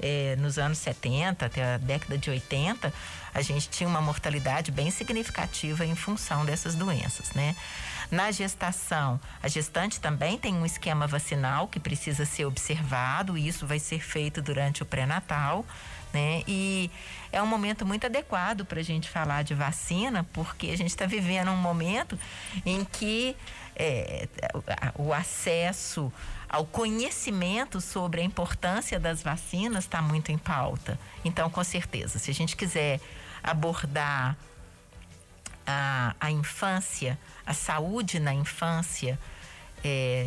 É, 0.00 0.36
nos 0.36 0.58
anos 0.58 0.78
70 0.78 1.46
até 1.46 1.74
a 1.74 1.78
década 1.78 2.16
de 2.16 2.30
80, 2.30 2.94
a 3.34 3.42
gente 3.42 3.68
tinha 3.68 3.88
uma 3.88 4.00
mortalidade 4.00 4.70
bem 4.70 4.92
significativa 4.92 5.84
em 5.84 5.96
função 5.96 6.44
dessas 6.44 6.76
doenças, 6.76 7.32
né? 7.32 7.56
Na 8.12 8.30
gestação, 8.30 9.18
a 9.42 9.48
gestante 9.48 9.98
também 9.98 10.38
tem 10.38 10.54
um 10.54 10.64
esquema 10.64 11.06
vacinal 11.06 11.66
que 11.66 11.80
precisa 11.80 12.24
ser 12.24 12.44
observado, 12.44 13.36
e 13.36 13.48
isso 13.48 13.66
vai 13.66 13.80
ser 13.80 14.00
feito 14.00 14.40
durante 14.40 14.82
o 14.82 14.86
pré-natal 14.86 15.64
né? 16.12 16.42
E 16.46 16.90
é 17.32 17.42
um 17.42 17.46
momento 17.46 17.86
muito 17.86 18.06
adequado 18.06 18.64
para 18.64 18.80
a 18.80 18.82
gente 18.82 19.08
falar 19.08 19.42
de 19.42 19.54
vacina, 19.54 20.26
porque 20.32 20.68
a 20.68 20.76
gente 20.76 20.90
está 20.90 21.06
vivendo 21.06 21.50
um 21.50 21.56
momento 21.56 22.18
em 22.66 22.84
que 22.84 23.34
é, 23.74 24.28
o 24.96 25.12
acesso 25.12 26.12
ao 26.48 26.66
conhecimento 26.66 27.80
sobre 27.80 28.20
a 28.20 28.24
importância 28.24 29.00
das 29.00 29.22
vacinas 29.22 29.84
está 29.84 30.02
muito 30.02 30.30
em 30.30 30.36
pauta. 30.36 30.98
Então, 31.24 31.48
com 31.48 31.64
certeza, 31.64 32.18
se 32.18 32.30
a 32.30 32.34
gente 32.34 32.54
quiser 32.54 33.00
abordar 33.42 34.36
a, 35.66 36.14
a 36.20 36.30
infância, 36.30 37.18
a 37.46 37.54
saúde 37.54 38.18
na 38.18 38.34
infância, 38.34 39.18
é, 39.84 40.26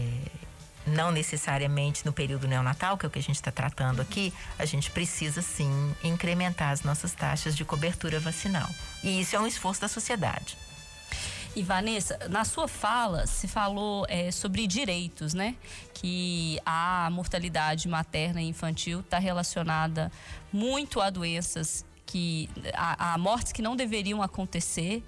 não 0.85 1.11
necessariamente 1.11 2.05
no 2.05 2.13
período 2.13 2.47
neonatal, 2.47 2.97
que 2.97 3.05
é 3.05 3.07
o 3.07 3.11
que 3.11 3.19
a 3.19 3.21
gente 3.21 3.35
está 3.35 3.51
tratando 3.51 4.01
aqui, 4.01 4.33
a 4.57 4.65
gente 4.65 4.91
precisa 4.91 5.41
sim 5.41 5.95
incrementar 6.03 6.71
as 6.71 6.83
nossas 6.83 7.13
taxas 7.13 7.55
de 7.55 7.65
cobertura 7.65 8.19
vacinal. 8.19 8.69
E 9.03 9.19
isso 9.21 9.35
é 9.35 9.39
um 9.39 9.47
esforço 9.47 9.81
da 9.81 9.87
sociedade. 9.87 10.57
E 11.55 11.63
Vanessa, 11.63 12.19
na 12.29 12.43
sua 12.43 12.67
fala 12.67 13.25
se 13.25 13.47
falou 13.47 14.05
é, 14.09 14.29
sobre 14.29 14.67
direitos, 14.67 15.33
né? 15.33 15.55
Que 15.93 16.59
a 16.65 17.09
mortalidade 17.11 17.87
materna 17.87 18.41
e 18.41 18.49
infantil 18.49 18.99
está 18.99 19.17
relacionada 19.17 20.11
muito 20.51 20.99
a 20.99 21.09
doenças 21.09 21.85
que 22.05 22.49
a, 22.73 23.13
a 23.13 23.17
mortes 23.17 23.51
que 23.51 23.61
não 23.61 23.75
deveriam 23.75 24.21
acontecer, 24.21 25.03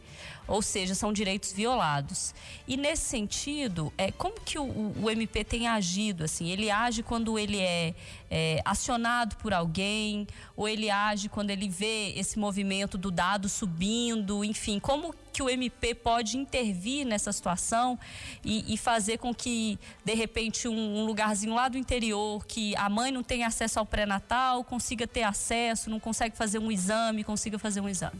ou 0.48 0.62
seja, 0.62 0.96
são 0.96 1.12
direitos 1.12 1.52
violados. 1.52 2.34
E 2.68 2.78
nesse 2.78 3.04
sentido, 3.04 3.94
é, 3.98 4.12
como 4.12 4.40
que 4.40 4.58
o, 4.58 4.94
o 5.02 5.10
MP 5.10 5.44
tem 5.44 5.68
agido? 5.68 6.24
Assim, 6.24 6.50
ele 6.50 6.72
age 6.72 7.04
quando 7.04 7.38
ele 7.38 7.60
é, 7.60 7.94
é, 8.32 8.62
acionado 8.64 9.36
por 9.38 9.54
alguém, 9.54 10.26
ou 10.56 10.68
ele 10.68 10.90
age 10.90 11.30
quando 11.30 11.50
ele 11.50 11.68
vê 11.68 12.14
esse 12.16 12.40
movimento 12.40 12.98
do 12.98 13.12
dado 13.12 13.50
subindo, 13.50 14.44
enfim, 14.44 14.80
como 14.80 15.14
que 15.38 15.44
o 15.44 15.50
MP 15.52 15.94
pode 15.94 16.36
intervir 16.36 17.06
nessa 17.06 17.32
situação 17.32 18.00
e, 18.44 18.74
e 18.74 18.76
fazer 18.76 19.20
com 19.20 19.36
que, 19.36 19.78
de 20.04 20.16
repente, 20.16 20.68
um, 20.68 20.98
um, 20.98 21.06
lugarzinho 21.06 21.54
lá 21.54 21.70
do 21.70 21.78
interior, 21.78 22.44
que 22.44 22.76
a 22.76 22.90
mãe 22.90 23.12
não 23.12 23.22
tem 23.22 23.44
acesso 23.44 23.78
ao 23.78 23.86
pré-natal, 23.86 24.64
consiga 24.64 25.06
ter 25.06 25.22
acesso, 25.22 25.92
não 25.92 26.00
consegue 26.00 26.36
fazer 26.36 26.58
um 26.58 26.72
exame, 26.72 27.24
consiga 27.24 27.60
fazer 27.60 27.82
um 27.82 27.88
exame? 27.88 28.20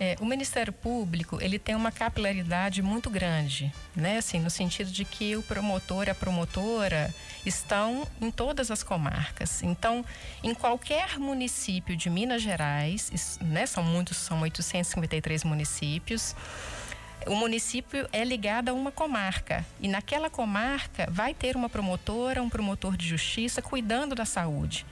É, 0.00 0.16
o 0.20 0.24
Ministério 0.24 0.72
Público 0.72 1.38
ele 1.40 1.58
tem 1.58 1.74
uma 1.74 1.90
capilaridade 1.90 2.80
muito 2.82 3.10
grande, 3.10 3.72
né? 3.96 4.18
Assim, 4.18 4.38
no 4.38 4.48
sentido 4.48 4.90
de 4.90 5.04
que 5.04 5.36
o 5.36 5.42
promotor 5.42 6.06
e 6.06 6.10
a 6.10 6.14
promotora 6.14 7.12
estão 7.44 8.06
em 8.20 8.30
todas 8.30 8.70
as 8.70 8.84
comarcas. 8.84 9.62
Então, 9.62 10.04
em 10.42 10.54
qualquer 10.54 11.18
município 11.18 11.96
de 11.96 12.08
Minas 12.08 12.42
Gerais, 12.42 13.38
né? 13.40 13.66
São 13.66 13.82
muitos, 13.82 14.16
são 14.18 14.40
853 14.40 15.42
municípios. 15.42 16.36
O 17.26 17.34
município 17.34 18.08
é 18.12 18.24
ligado 18.24 18.68
a 18.68 18.72
uma 18.72 18.92
comarca 18.92 19.66
e 19.80 19.88
naquela 19.88 20.30
comarca 20.30 21.08
vai 21.10 21.34
ter 21.34 21.56
uma 21.56 21.68
promotora, 21.68 22.40
um 22.40 22.48
promotor 22.48 22.96
de 22.96 23.08
justiça 23.08 23.60
cuidando 23.60 24.14
da 24.14 24.24
saúde. 24.24 24.86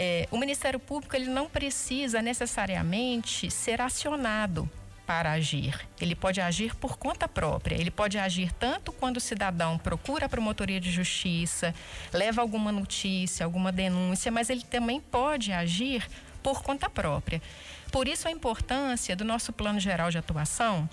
É, 0.00 0.28
o 0.30 0.38
Ministério 0.38 0.78
Público 0.78 1.16
ele 1.16 1.26
não 1.26 1.48
precisa 1.48 2.22
necessariamente 2.22 3.50
ser 3.50 3.80
acionado 3.80 4.70
para 5.04 5.32
agir. 5.32 5.88
Ele 6.00 6.14
pode 6.14 6.40
agir 6.40 6.72
por 6.76 6.96
conta 6.96 7.26
própria. 7.26 7.74
Ele 7.74 7.90
pode 7.90 8.16
agir 8.16 8.52
tanto 8.52 8.92
quando 8.92 9.16
o 9.16 9.20
cidadão 9.20 9.76
procura 9.76 10.26
a 10.26 10.28
promotoria 10.28 10.78
de 10.78 10.92
justiça, 10.92 11.74
leva 12.12 12.40
alguma 12.40 12.70
notícia, 12.70 13.44
alguma 13.44 13.72
denúncia, 13.72 14.30
mas 14.30 14.50
ele 14.50 14.62
também 14.62 15.00
pode 15.00 15.50
agir 15.50 16.08
por 16.44 16.62
conta 16.62 16.88
própria. 16.88 17.42
Por 17.90 18.06
isso 18.06 18.28
a 18.28 18.30
importância 18.30 19.16
do 19.16 19.24
nosso 19.24 19.52
plano 19.52 19.80
geral 19.80 20.12
de 20.12 20.18
atuação 20.18 20.88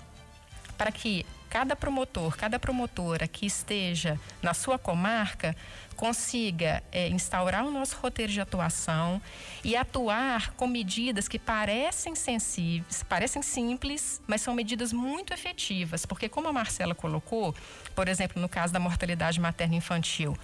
para 0.76 0.90
que 0.90 1.24
cada 1.56 1.74
promotor, 1.74 2.36
cada 2.36 2.58
promotora 2.58 3.26
que 3.26 3.46
esteja 3.46 4.20
na 4.42 4.52
sua 4.52 4.78
comarca 4.78 5.56
consiga 5.96 6.82
é, 6.92 7.08
instaurar 7.08 7.64
o 7.64 7.70
nosso 7.70 7.96
roteiro 7.96 8.30
de 8.30 8.42
atuação 8.42 9.22
e 9.64 9.74
atuar 9.74 10.50
com 10.50 10.66
medidas 10.66 11.26
que 11.26 11.38
parecem 11.38 12.14
sensíveis, 12.14 13.02
parecem 13.04 13.40
simples, 13.40 14.20
mas 14.26 14.42
são 14.42 14.52
medidas 14.52 14.92
muito 14.92 15.32
efetivas, 15.32 16.04
porque 16.04 16.28
como 16.28 16.46
a 16.46 16.52
Marcela 16.52 16.94
colocou, 16.94 17.54
por 17.94 18.06
exemplo, 18.06 18.38
no 18.38 18.50
caso 18.50 18.70
da 18.70 18.78
mortalidade 18.78 19.40
materna 19.40 19.76
infantil, 19.76 20.36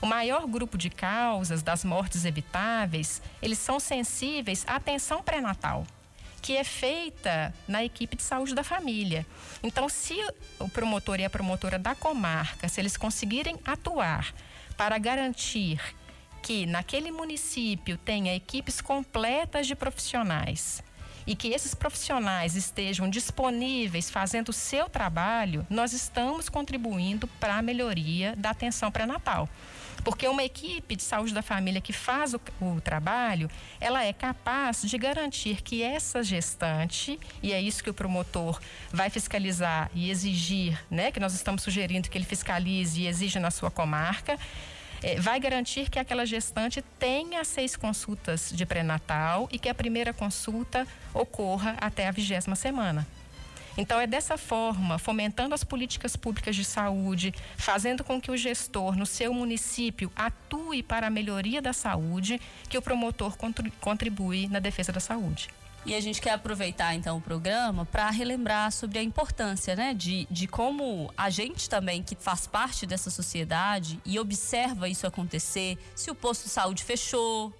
o 0.00 0.06
maior 0.06 0.46
grupo 0.46 0.78
de 0.78 0.88
causas 0.88 1.62
das 1.62 1.84
mortes 1.84 2.24
evitáveis, 2.24 3.20
eles 3.42 3.58
são 3.58 3.78
sensíveis 3.78 4.64
à 4.66 4.76
atenção 4.76 5.22
pré-natal 5.22 5.86
que 6.44 6.58
é 6.58 6.62
feita 6.62 7.54
na 7.66 7.82
equipe 7.82 8.16
de 8.16 8.22
saúde 8.22 8.54
da 8.54 8.62
família. 8.62 9.26
Então, 9.62 9.88
se 9.88 10.14
o 10.58 10.68
promotor 10.68 11.18
e 11.18 11.24
a 11.24 11.30
promotora 11.30 11.78
da 11.78 11.94
comarca, 11.94 12.68
se 12.68 12.82
eles 12.82 12.98
conseguirem 12.98 13.58
atuar 13.64 14.34
para 14.76 14.98
garantir 14.98 15.80
que 16.42 16.66
naquele 16.66 17.10
município 17.10 17.96
tenha 17.96 18.36
equipes 18.36 18.82
completas 18.82 19.66
de 19.66 19.74
profissionais 19.74 20.84
e 21.26 21.34
que 21.34 21.48
esses 21.48 21.74
profissionais 21.74 22.56
estejam 22.56 23.08
disponíveis 23.08 24.10
fazendo 24.10 24.50
o 24.50 24.52
seu 24.52 24.88
trabalho, 24.88 25.66
nós 25.70 25.92
estamos 25.92 26.48
contribuindo 26.48 27.26
para 27.40 27.56
a 27.56 27.62
melhoria 27.62 28.34
da 28.36 28.50
atenção 28.50 28.90
pré-natal. 28.90 29.48
Porque 30.02 30.28
uma 30.28 30.44
equipe 30.44 30.96
de 30.96 31.02
saúde 31.02 31.32
da 31.32 31.40
família 31.40 31.80
que 31.80 31.92
faz 31.92 32.34
o, 32.34 32.40
o, 32.60 32.80
trabalho, 32.80 33.50
ela 33.80 34.04
é 34.04 34.12
capaz 34.12 34.82
de 34.82 34.98
garantir 34.98 35.62
que 35.62 35.82
essa 35.82 36.22
gestante, 36.22 37.18
e 37.42 37.52
é 37.52 37.60
isso 37.60 37.82
que 37.82 37.88
o 37.88 37.94
promotor 37.94 38.60
vai 38.92 39.08
fiscalizar 39.08 39.90
e 39.94 40.10
exigir, 40.10 40.78
né, 40.90 41.10
que 41.10 41.18
nós 41.18 41.32
estamos 41.32 41.62
sugerindo 41.62 42.10
que 42.10 42.18
ele 42.18 42.26
fiscalize 42.26 43.00
e 43.00 43.06
exija 43.06 43.40
na 43.40 43.50
sua 43.50 43.70
comarca, 43.70 44.38
é, 45.02 45.20
vai 45.20 45.38
garantir 45.38 45.90
que 45.90 45.98
aquela 45.98 46.24
gestante 46.24 46.82
tenha 46.98 47.44
seis 47.44 47.76
consultas 47.76 48.50
de 48.52 48.64
pré-natal 48.64 49.48
e 49.50 49.58
que 49.58 49.68
a 49.68 49.74
primeira 49.74 50.12
consulta 50.12 50.86
ocorra 51.12 51.76
até 51.80 52.06
a 52.08 52.10
vigésima 52.10 52.56
semana. 52.56 53.06
Então, 53.76 54.00
é 54.00 54.06
dessa 54.06 54.38
forma, 54.38 54.98
fomentando 54.98 55.54
as 55.54 55.64
políticas 55.64 56.14
públicas 56.14 56.54
de 56.54 56.64
saúde, 56.64 57.34
fazendo 57.56 58.04
com 58.04 58.20
que 58.20 58.30
o 58.30 58.36
gestor 58.36 58.96
no 58.96 59.04
seu 59.04 59.34
município 59.34 60.12
atue 60.14 60.82
para 60.82 61.08
a 61.08 61.10
melhoria 61.10 61.60
da 61.60 61.72
saúde, 61.72 62.40
que 62.68 62.78
o 62.78 62.82
promotor 62.82 63.36
contribui 63.80 64.46
na 64.46 64.60
defesa 64.60 64.92
da 64.92 65.00
saúde. 65.00 65.48
E 65.86 65.94
a 65.94 66.00
gente 66.00 66.20
quer 66.20 66.30
aproveitar 66.30 66.94
então 66.94 67.18
o 67.18 67.20
programa 67.20 67.84
para 67.84 68.08
relembrar 68.10 68.72
sobre 68.72 68.98
a 68.98 69.02
importância, 69.02 69.76
né, 69.76 69.92
de, 69.92 70.26
de 70.30 70.46
como 70.46 71.12
a 71.16 71.28
gente 71.28 71.68
também 71.68 72.02
que 72.02 72.14
faz 72.14 72.46
parte 72.46 72.86
dessa 72.86 73.10
sociedade 73.10 74.00
e 74.04 74.18
observa 74.18 74.88
isso 74.88 75.06
acontecer, 75.06 75.76
se 75.94 76.10
o 76.10 76.14
posto 76.14 76.44
de 76.44 76.50
saúde 76.50 76.82
fechou, 76.82 77.52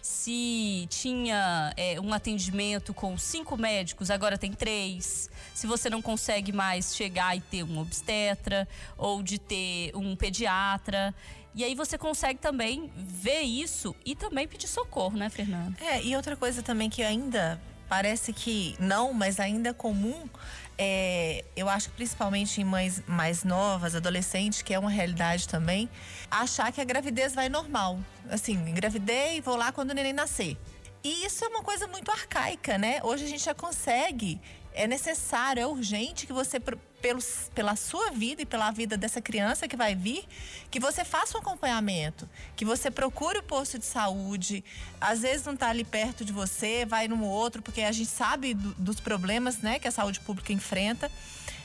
se 0.00 0.86
tinha 0.88 1.74
é, 1.76 2.00
um 2.00 2.14
atendimento 2.14 2.94
com 2.94 3.18
cinco 3.18 3.56
médicos, 3.56 4.08
agora 4.08 4.38
tem 4.38 4.52
três. 4.52 5.28
Se 5.52 5.66
você 5.66 5.90
não 5.90 6.00
consegue 6.00 6.52
mais 6.52 6.94
chegar 6.94 7.36
e 7.36 7.40
ter 7.40 7.64
um 7.64 7.80
obstetra 7.80 8.68
ou 8.96 9.20
de 9.20 9.36
ter 9.36 9.90
um 9.96 10.14
pediatra. 10.14 11.12
E 11.56 11.64
aí 11.64 11.74
você 11.74 11.96
consegue 11.96 12.38
também 12.38 12.92
ver 12.94 13.40
isso 13.40 13.96
e 14.04 14.14
também 14.14 14.46
pedir 14.46 14.68
socorro, 14.68 15.16
né, 15.16 15.30
Fernanda? 15.30 15.74
É, 15.80 16.02
e 16.02 16.14
outra 16.14 16.36
coisa 16.36 16.62
também 16.62 16.90
que 16.90 17.02
ainda 17.02 17.58
parece 17.88 18.30
que 18.30 18.76
não, 18.78 19.14
mas 19.14 19.40
ainda 19.40 19.70
é 19.70 19.72
comum, 19.72 20.28
é, 20.76 21.42
eu 21.56 21.66
acho 21.66 21.88
principalmente 21.92 22.60
em 22.60 22.64
mães 22.64 23.02
mais 23.06 23.42
novas, 23.42 23.94
adolescentes, 23.94 24.60
que 24.60 24.74
é 24.74 24.78
uma 24.78 24.90
realidade 24.90 25.48
também, 25.48 25.88
achar 26.30 26.70
que 26.72 26.80
a 26.80 26.84
gravidez 26.84 27.34
vai 27.34 27.48
normal. 27.48 27.98
Assim, 28.28 28.52
engravidei, 28.52 29.40
vou 29.40 29.56
lá 29.56 29.72
quando 29.72 29.92
o 29.92 29.94
neném 29.94 30.12
nascer. 30.12 30.58
E 31.02 31.24
isso 31.24 31.42
é 31.42 31.48
uma 31.48 31.62
coisa 31.62 31.86
muito 31.86 32.10
arcaica, 32.10 32.76
né? 32.76 33.00
Hoje 33.02 33.24
a 33.24 33.28
gente 33.28 33.44
já 33.44 33.54
consegue 33.54 34.38
é 34.76 34.86
necessário, 34.86 35.62
é 35.62 35.66
urgente 35.66 36.26
que 36.26 36.32
você, 36.32 36.60
pelo, 36.60 37.20
pela 37.54 37.74
sua 37.74 38.10
vida 38.10 38.42
e 38.42 38.46
pela 38.46 38.70
vida 38.70 38.96
dessa 38.96 39.22
criança 39.22 39.66
que 39.66 39.74
vai 39.74 39.94
vir, 39.94 40.24
que 40.70 40.78
você 40.78 41.02
faça 41.02 41.36
um 41.36 41.40
acompanhamento, 41.40 42.28
que 42.54 42.64
você 42.64 42.90
procure 42.90 43.38
o 43.38 43.42
posto 43.42 43.78
de 43.78 43.86
saúde. 43.86 44.62
Às 45.00 45.22
vezes 45.22 45.46
não 45.46 45.54
está 45.54 45.70
ali 45.70 45.82
perto 45.82 46.26
de 46.26 46.32
você, 46.32 46.84
vai 46.84 47.08
no 47.08 47.24
outro, 47.24 47.62
porque 47.62 47.80
a 47.80 47.90
gente 47.90 48.10
sabe 48.10 48.52
do, 48.52 48.74
dos 48.74 49.00
problemas 49.00 49.58
né, 49.58 49.78
que 49.78 49.88
a 49.88 49.90
saúde 49.90 50.20
pública 50.20 50.52
enfrenta. 50.52 51.10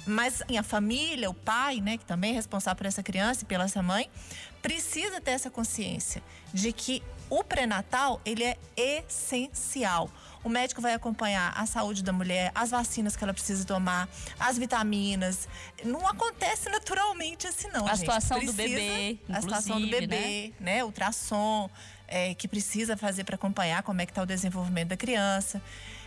Mas 0.08 0.42
assim, 0.42 0.58
a 0.58 0.64
família, 0.64 1.30
o 1.30 1.34
pai, 1.34 1.82
né, 1.82 1.98
que 1.98 2.06
também 2.06 2.32
é 2.32 2.36
responsável 2.36 2.78
por 2.78 2.86
essa 2.86 3.04
criança 3.04 3.44
e 3.44 3.46
pela 3.46 3.68
sua 3.68 3.84
mãe, 3.84 4.10
precisa 4.62 5.20
ter 5.20 5.32
essa 5.32 5.50
consciência 5.50 6.24
de 6.54 6.72
que 6.72 7.04
o 7.30 7.44
pré-natal 7.44 8.22
ele 8.24 8.44
é 8.44 8.58
essencial. 8.76 10.10
O 10.44 10.50
médico 10.50 10.82
vai 10.82 10.94
acompanhar 10.94 11.54
a 11.56 11.66
saúde 11.66 12.04
da 12.04 12.12
mulher, 12.12 12.52
as 12.56 12.72
vacinas 12.72 13.16
que 13.16 13.24
ela 13.24 13.34
precisa 13.34 13.64
tomar, 13.66 14.10
as 14.40 14.58
vitaminas. 14.58 15.48
Não 15.84 16.08
acontece 16.08 16.70
naturalmente 16.70 17.48
assim, 17.48 17.68
não. 17.70 17.86
A 17.86 17.90
gente. 17.90 18.00
situação 18.00 18.38
precisa, 18.38 18.54
do 18.54 18.70
bebê. 18.70 19.20
A 19.30 19.42
situação 19.42 19.80
do 19.80 19.88
bebê, 19.88 20.54
né? 20.60 20.76
né? 20.78 20.84
Ultrassom, 20.84 21.70
é, 22.08 22.34
que 22.34 22.48
precisa 22.48 22.98
fazer 22.98 23.24
para 23.24 23.36
acompanhar 23.36 23.84
como 23.84 24.02
é 24.02 24.06
que 24.06 24.12
está 24.12 24.24
o 24.24 24.26
desenvolvimento 24.26 24.90
da 24.90 24.98
criança. 24.98 25.62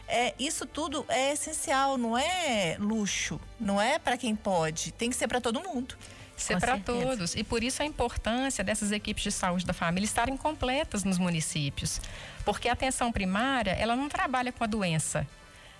É, 0.06 0.34
isso 0.38 0.66
tudo 0.66 1.06
é 1.08 1.32
essencial, 1.32 1.96
não 1.96 2.18
é 2.18 2.76
luxo, 2.78 3.40
não 3.58 3.80
é 3.80 3.98
para 3.98 4.18
quem 4.18 4.36
pode, 4.36 4.92
tem 4.92 5.08
que 5.08 5.16
ser 5.16 5.26
para 5.26 5.40
todo 5.40 5.62
mundo 5.62 5.96
ser 6.36 6.58
para 6.58 6.78
todos. 6.78 7.34
E 7.34 7.44
por 7.44 7.62
isso 7.62 7.82
a 7.82 7.86
importância 7.86 8.64
dessas 8.64 8.92
equipes 8.92 9.22
de 9.22 9.32
saúde 9.32 9.64
da 9.64 9.72
família 9.72 10.06
estarem 10.06 10.36
completas 10.36 11.04
nos 11.04 11.18
municípios. 11.18 12.00
Porque 12.44 12.68
a 12.68 12.72
atenção 12.72 13.12
primária, 13.12 13.72
ela 13.72 13.96
não 13.96 14.08
trabalha 14.08 14.52
com 14.52 14.64
a 14.64 14.66
doença 14.66 15.26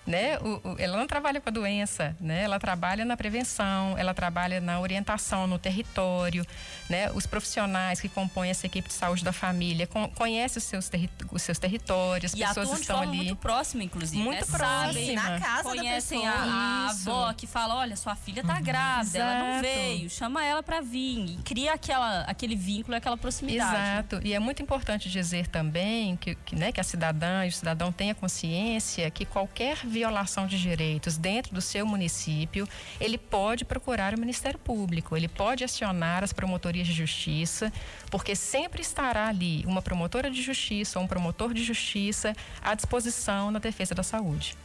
né? 0.05 0.37
O, 0.39 0.69
o, 0.69 0.75
ela 0.77 0.97
não 0.97 1.07
trabalha 1.07 1.41
com 1.41 1.49
a 1.49 1.51
doença, 1.51 2.15
né? 2.19 2.43
Ela 2.43 2.59
trabalha 2.59 3.03
na 3.03 3.17
prevenção, 3.17 3.97
ela 3.97 4.13
trabalha 4.13 4.61
na 4.61 4.79
orientação 4.79 5.47
no 5.47 5.57
território, 5.57 6.45
né? 6.89 7.11
Os 7.11 7.25
profissionais 7.25 7.99
que 7.99 8.07
compõem 8.07 8.49
essa 8.49 8.65
equipe 8.65 8.87
de 8.87 8.93
saúde 8.93 9.23
da 9.23 9.33
família 9.33 9.87
com, 9.87 10.07
conhecem 10.09 10.59
os 10.59 10.63
seus, 10.63 10.89
terri 10.89 11.09
os 11.31 11.41
seus 11.41 11.57
territórios, 11.57 12.33
as 12.33 12.39
e 12.39 12.45
pessoas 12.45 12.67
estão 12.67 12.79
de 12.79 12.87
forma 12.87 13.03
ali 13.03 13.17
muito 13.17 13.35
próxima, 13.37 13.83
inclusive, 13.83 14.21
muito 14.21 14.51
né? 14.51 14.57
próxima, 14.57 15.21
na 15.21 15.39
casa 15.39 15.63
conhecem 15.63 16.21
da 16.21 16.31
pessoa. 16.31 16.49
A, 16.49 16.85
a 16.85 16.89
avó 16.89 17.33
que 17.33 17.47
fala, 17.47 17.75
olha, 17.75 17.95
sua 17.95 18.15
filha 18.15 18.43
tá 18.43 18.55
uhum. 18.55 18.63
grávida, 18.63 19.17
Exato. 19.17 19.33
ela 19.33 19.53
não 19.53 19.61
veio, 19.61 20.09
chama 20.09 20.45
ela 20.45 20.61
para 20.61 20.81
vir 20.81 21.25
e 21.25 21.37
cria 21.43 21.73
aquela, 21.73 22.21
aquele 22.21 22.55
vínculo, 22.55 22.95
aquela 22.95 23.17
proximidade. 23.17 23.75
Exato. 23.75 24.19
E 24.23 24.33
é 24.33 24.39
muito 24.39 24.61
importante 24.61 25.09
dizer 25.09 25.47
também 25.47 26.15
que, 26.17 26.35
que, 26.35 26.55
né, 26.55 26.71
que 26.71 26.79
a 26.79 26.83
cidadã 26.83 27.45
e 27.45 27.49
o 27.49 27.51
cidadão 27.51 27.91
tenha 27.91 28.13
consciência 28.13 29.09
que 29.09 29.25
qualquer 29.25 29.77
violação 29.95 30.45
de 30.45 30.61
direitos 30.61 31.15
dentro 31.15 31.53
do 31.53 31.61
seu 31.61 31.85
município, 31.85 32.67
ele 32.99 33.17
pode 33.17 33.63
procurar 33.63 34.13
o 34.13 34.19
Ministério 34.19 34.59
Público, 34.59 35.15
ele 35.15 35.29
pode 35.29 35.63
acionar 35.63 36.21
as 36.21 36.33
promotorias 36.33 36.85
de 36.85 36.91
justiça, 36.91 37.71
porque 38.11 38.35
sempre 38.35 38.81
estará 38.81 39.27
ali 39.29 39.63
uma 39.65 39.81
promotora 39.81 40.29
de 40.29 40.41
justiça 40.41 40.99
ou 40.99 41.05
um 41.05 41.07
promotor 41.07 41.53
de 41.53 41.63
justiça 41.63 42.35
à 42.61 42.75
disposição 42.75 43.51
na 43.51 43.59
defesa 43.59 43.95
da 43.95 44.03
saúde. 44.03 44.57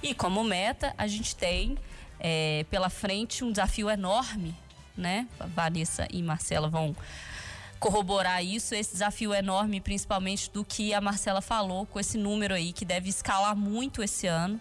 E 0.00 0.14
como 0.14 0.44
meta, 0.44 0.94
a 0.96 1.08
gente 1.08 1.34
tem 1.34 1.76
é, 2.20 2.64
pela 2.70 2.88
frente 2.88 3.42
um 3.42 3.50
desafio 3.50 3.90
enorme, 3.90 4.54
né? 4.96 5.26
Vanessa 5.52 6.06
e 6.12 6.22
Marcela 6.22 6.68
vão 6.68 6.94
corroborar 7.80 8.42
isso, 8.44 8.72
esse 8.72 8.92
desafio 8.92 9.34
enorme, 9.34 9.80
principalmente 9.80 10.48
do 10.50 10.64
que 10.64 10.94
a 10.94 11.00
Marcela 11.00 11.40
falou, 11.40 11.86
com 11.86 11.98
esse 11.98 12.16
número 12.16 12.54
aí 12.54 12.72
que 12.72 12.84
deve 12.84 13.08
escalar 13.08 13.56
muito 13.56 14.00
esse 14.00 14.28
ano. 14.28 14.60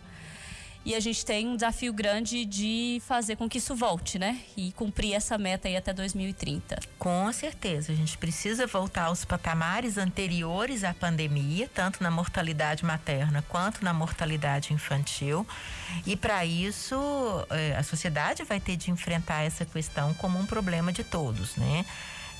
E 0.86 0.94
a 0.94 1.00
gente 1.00 1.26
tem 1.26 1.48
um 1.48 1.56
desafio 1.56 1.92
grande 1.92 2.46
de 2.46 3.02
fazer 3.08 3.36
com 3.36 3.50
que 3.50 3.58
isso 3.58 3.74
volte, 3.74 4.20
né? 4.20 4.40
E 4.56 4.72
cumprir 4.74 5.14
essa 5.14 5.36
meta 5.36 5.68
aí 5.68 5.76
até 5.76 5.92
2030. 5.92 6.80
Com 7.00 7.34
certeza, 7.34 7.92
a 7.92 7.96
gente 7.96 8.16
precisa 8.20 8.68
voltar 8.68 9.06
aos 9.06 9.26
patamares 9.26 9.98
anteriores 9.98 10.84
à 10.84 10.94
pandemia, 10.94 11.68
tanto 11.74 12.04
na 12.04 12.12
mortalidade 12.12 12.86
materna 12.86 13.44
quanto 13.50 13.84
na 13.84 13.96
mortalidade 13.96 14.74
infantil. 14.74 15.46
E 16.06 16.16
para 16.16 16.46
isso, 16.46 16.96
eh, 17.50 17.76
a 17.76 17.82
sociedade 17.82 18.44
vai 18.44 18.60
ter 18.60 18.78
de 18.78 18.92
enfrentar 18.92 19.42
essa 19.42 19.66
questão 19.66 20.14
como 20.14 20.38
um 20.38 20.46
problema 20.46 20.94
de 20.94 21.04
todos, 21.04 21.56
né? 21.56 21.84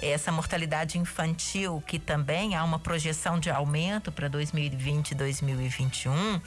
essa 0.02 0.32
mortalidade 0.32 0.98
infantil, 0.98 1.82
que 1.88 1.98
também 1.98 2.56
há 2.56 2.64
uma 2.64 2.78
projeção 2.78 3.40
de 3.40 3.50
aumento 3.50 4.12
para 4.12 4.28
2020 4.28 5.12
e 5.12 5.16
2021, 5.16 6.42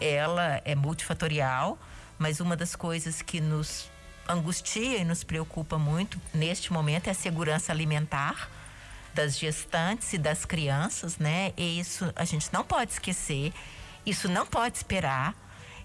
ela 0.00 0.60
é 0.64 0.74
multifatorial, 0.74 1.78
mas 2.18 2.40
uma 2.40 2.56
das 2.56 2.76
coisas 2.76 3.22
que 3.22 3.40
nos 3.40 3.90
angustia 4.28 4.98
e 4.98 5.04
nos 5.04 5.22
preocupa 5.22 5.78
muito 5.78 6.20
neste 6.32 6.72
momento 6.72 7.08
é 7.08 7.10
a 7.10 7.14
segurança 7.14 7.72
alimentar 7.72 8.48
das 9.14 9.38
gestantes 9.38 10.12
e 10.12 10.18
das 10.18 10.44
crianças, 10.44 11.18
né? 11.18 11.52
E 11.56 11.78
isso 11.78 12.12
a 12.16 12.24
gente 12.24 12.52
não 12.52 12.64
pode 12.64 12.92
esquecer, 12.92 13.52
isso 14.04 14.28
não 14.28 14.44
pode 14.46 14.76
esperar, 14.76 15.34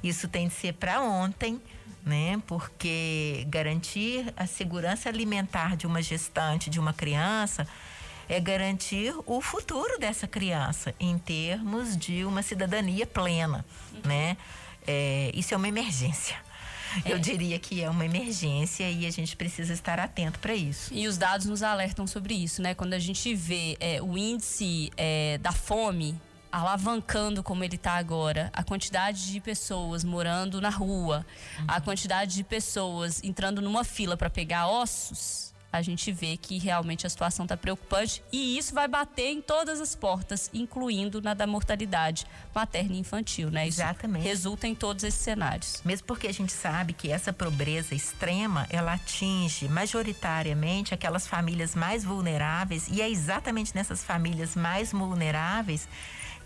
isso 0.03 0.27
tem 0.27 0.47
de 0.47 0.53
ser 0.53 0.73
para 0.73 1.01
ontem, 1.01 1.61
né? 2.03 2.41
Porque 2.47 3.45
garantir 3.47 4.33
a 4.35 4.47
segurança 4.47 5.09
alimentar 5.09 5.77
de 5.77 5.85
uma 5.85 6.01
gestante, 6.01 6.69
de 6.69 6.79
uma 6.79 6.93
criança, 6.93 7.67
é 8.29 8.39
garantir 8.39 9.13
o 9.25 9.41
futuro 9.41 9.99
dessa 9.99 10.27
criança 10.27 10.93
em 10.99 11.17
termos 11.17 11.97
de 11.97 12.23
uma 12.23 12.43
cidadania 12.43 13.07
plena, 13.07 13.65
uhum. 13.91 14.01
né? 14.05 14.37
É, 14.87 15.31
isso 15.33 15.53
é 15.53 15.57
uma 15.57 15.67
emergência. 15.67 16.37
eu 17.05 17.19
diria 17.19 17.59
que 17.59 17.81
é 17.81 17.89
uma 17.89 18.05
emergência 18.05 18.89
e 18.89 19.05
a 19.05 19.11
gente 19.11 19.35
precisa 19.35 19.73
estar 19.73 19.99
atento 19.99 20.39
para 20.39 20.53
isso. 20.53 20.93
E 20.93 21.07
os 21.07 21.17
dados 21.17 21.47
nos 21.47 21.63
alertam 21.63 22.05
sobre 22.07 22.35
isso, 22.35 22.61
né? 22.61 22.73
Quando 22.73 22.93
a 22.93 22.99
gente 22.99 23.33
vê 23.33 23.75
é, 23.79 24.01
o 24.01 24.17
índice 24.17 24.91
é, 24.95 25.37
da 25.39 25.51
fome 25.51 26.19
alavancando 26.51 27.43
como 27.43 27.63
ele 27.63 27.75
está 27.75 27.93
agora, 27.93 28.49
a 28.53 28.63
quantidade 28.63 29.31
de 29.31 29.39
pessoas 29.39 30.03
morando 30.03 30.59
na 30.59 30.69
rua, 30.69 31.25
uhum. 31.59 31.65
a 31.67 31.79
quantidade 31.79 32.35
de 32.35 32.43
pessoas 32.43 33.23
entrando 33.23 33.61
numa 33.61 33.83
fila 33.83 34.17
para 34.17 34.29
pegar 34.29 34.67
ossos, 34.67 35.53
a 35.71 35.81
gente 35.81 36.11
vê 36.11 36.35
que 36.35 36.57
realmente 36.57 37.05
a 37.05 37.09
situação 37.09 37.45
está 37.45 37.55
preocupante 37.55 38.23
e 38.31 38.57
isso 38.57 38.73
vai 38.73 38.87
bater 38.87 39.27
em 39.27 39.41
todas 39.41 39.79
as 39.79 39.95
portas, 39.95 40.49
incluindo 40.53 41.21
na 41.21 41.33
da 41.33 41.45
mortalidade 41.45 42.25
materna 42.53 42.95
e 42.95 42.99
infantil, 42.99 43.51
né? 43.51 43.67
Isso 43.67 43.81
Exatamente. 43.81 44.23
Resulta 44.23 44.67
em 44.67 44.73
todos 44.73 45.03
esses 45.03 45.21
cenários. 45.21 45.81
Mesmo 45.85 46.07
porque 46.07 46.27
a 46.27 46.33
gente 46.33 46.51
sabe 46.51 46.93
que 46.93 47.11
essa 47.11 47.31
pobreza 47.31 47.93
extrema, 47.93 48.65
ela 48.69 48.93
atinge 48.93 49.67
majoritariamente 49.69 50.93
aquelas 50.93 51.27
famílias 51.27 51.75
mais 51.75 52.03
vulneráveis 52.03 52.87
e 52.87 53.01
é 53.01 53.09
exatamente 53.09 53.75
nessas 53.75 54.03
famílias 54.03 54.55
mais 54.55 54.91
vulneráveis 54.91 55.87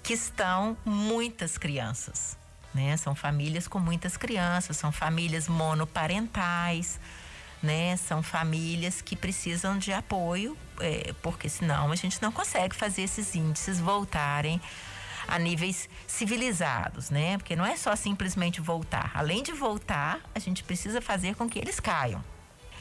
que 0.04 0.14
estão 0.14 0.76
muitas 0.84 1.58
crianças, 1.58 2.38
né? 2.74 2.98
São 2.98 3.16
famílias 3.16 3.70
com 3.70 3.80
muitas 3.80 4.18
crianças, 4.18 4.76
são 4.76 4.92
famílias 4.92 5.48
monoparentais, 5.48 7.00
né? 7.64 7.96
São 7.98 8.22
famílias 8.22 9.02
que 9.02 9.16
precisam 9.16 9.78
de 9.78 9.92
apoio, 9.92 10.58
é, 10.80 11.14
porque 11.22 11.50
senão 11.50 11.92
a 11.92 11.96
gente 11.96 12.22
não 12.22 12.32
consegue 12.32 12.76
fazer 12.76 13.04
esses 13.04 13.34
índices 13.34 13.80
voltarem 13.80 14.62
a 15.28 15.40
níveis 15.40 15.90
civilizados, 16.06 17.10
né? 17.10 17.38
Porque 17.38 17.56
não 17.56 17.66
é 17.66 17.78
só 17.78 17.96
simplesmente 17.96 18.60
voltar. 18.60 19.12
Além 19.14 19.42
de 19.42 19.54
voltar, 19.54 20.20
a 20.36 20.40
gente 20.40 20.64
precisa 20.64 21.02
fazer 21.02 21.36
com 21.36 21.50
que 21.50 21.58
eles 21.58 21.80
caiam. 21.80 22.24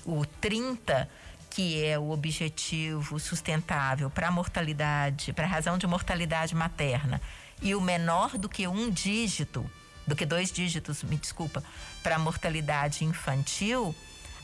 O 0.05 0.27
30 0.27 1.09
que 1.55 1.85
é 1.85 1.99
o 1.99 2.11
objetivo 2.11 3.21
sustentável 3.21 4.09
para 4.09 4.29
a 4.29 4.31
mortalidade, 4.31 5.35
para 5.35 5.45
a 5.45 5.49
razão 5.49 5.77
de 5.77 5.87
mortalidade 5.87 6.55
materna, 6.55 7.21
e 7.61 7.75
o 7.75 7.81
menor 7.81 8.39
do 8.39 8.49
que 8.49 8.67
um 8.67 8.91
dígito, 8.91 9.71
do 10.07 10.17
que 10.17 10.25
dois 10.25 10.51
dígitos, 10.51 11.03
me 11.03 11.15
desculpa, 11.17 11.63
para 12.03 12.17
a 12.17 12.19
mortalidade 12.19 13.05
infantil, 13.05 13.95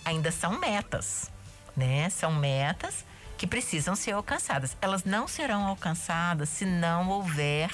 ainda 0.08 0.30
são 0.32 0.58
metas, 0.58 1.30
né? 1.76 2.08
São 2.10 2.34
metas 2.34 3.04
que 3.36 3.46
precisam 3.46 3.94
ser 3.94 4.12
alcançadas. 4.12 4.76
Elas 4.80 5.04
não 5.04 5.28
serão 5.28 5.66
alcançadas 5.66 6.48
se 6.48 6.64
não 6.64 7.08
houver 7.08 7.70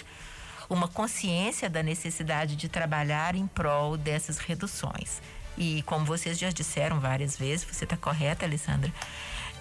uma 0.68 0.88
consciência 0.88 1.70
da 1.70 1.82
necessidade 1.82 2.56
de 2.56 2.68
trabalhar 2.68 3.34
em 3.34 3.46
prol 3.46 3.96
dessas 3.96 4.38
reduções. 4.38 5.22
E 5.56 5.82
como 5.82 6.04
vocês 6.04 6.38
já 6.38 6.50
disseram 6.50 6.98
várias 6.98 7.36
vezes, 7.36 7.64
você 7.64 7.84
está 7.84 7.96
correta, 7.96 8.44
Alessandra, 8.44 8.92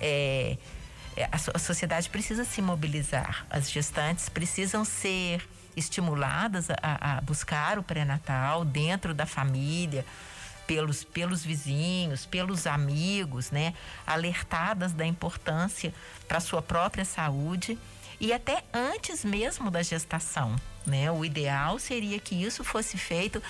é, 0.02 0.58
é 1.16 1.26
a, 1.26 1.36
a 1.54 1.60
sociedade 1.60 2.10
precisa 2.10 2.44
se 2.44 2.62
mobilizar, 2.62 3.46
as 3.50 3.70
gestantes 3.70 4.28
precisam 4.28 4.84
ser 4.84 5.48
estimuladas 5.76 6.70
a, 6.70 7.18
a 7.18 7.22
buscar 7.22 7.78
o 7.78 7.84
pré-natal 7.84 8.66
dentro 8.66 9.14
da 9.14 9.26
família, 9.26 10.06
pelos, 10.74 11.04
pelos 11.04 11.46
vizinhos, 11.46 12.26
pelos 12.26 12.66
amigos, 12.66 13.52
né? 13.52 13.76
Alertadas 14.08 14.92
da 14.92 15.06
importância 15.06 15.94
para 16.28 16.40
sua 16.40 16.64
própria 16.64 17.06
saúde 17.06 17.78
e 18.20 18.34
até 18.34 18.64
antes 18.74 19.24
mesmo 19.24 19.70
da 19.70 19.84
gestação, 19.84 20.56
né? 20.84 21.12
O 21.12 21.24
ideal 21.24 21.78
seria 21.78 22.20
que 22.20 22.34
isso 22.34 22.64
fosse 22.64 22.98
feito 22.98 23.42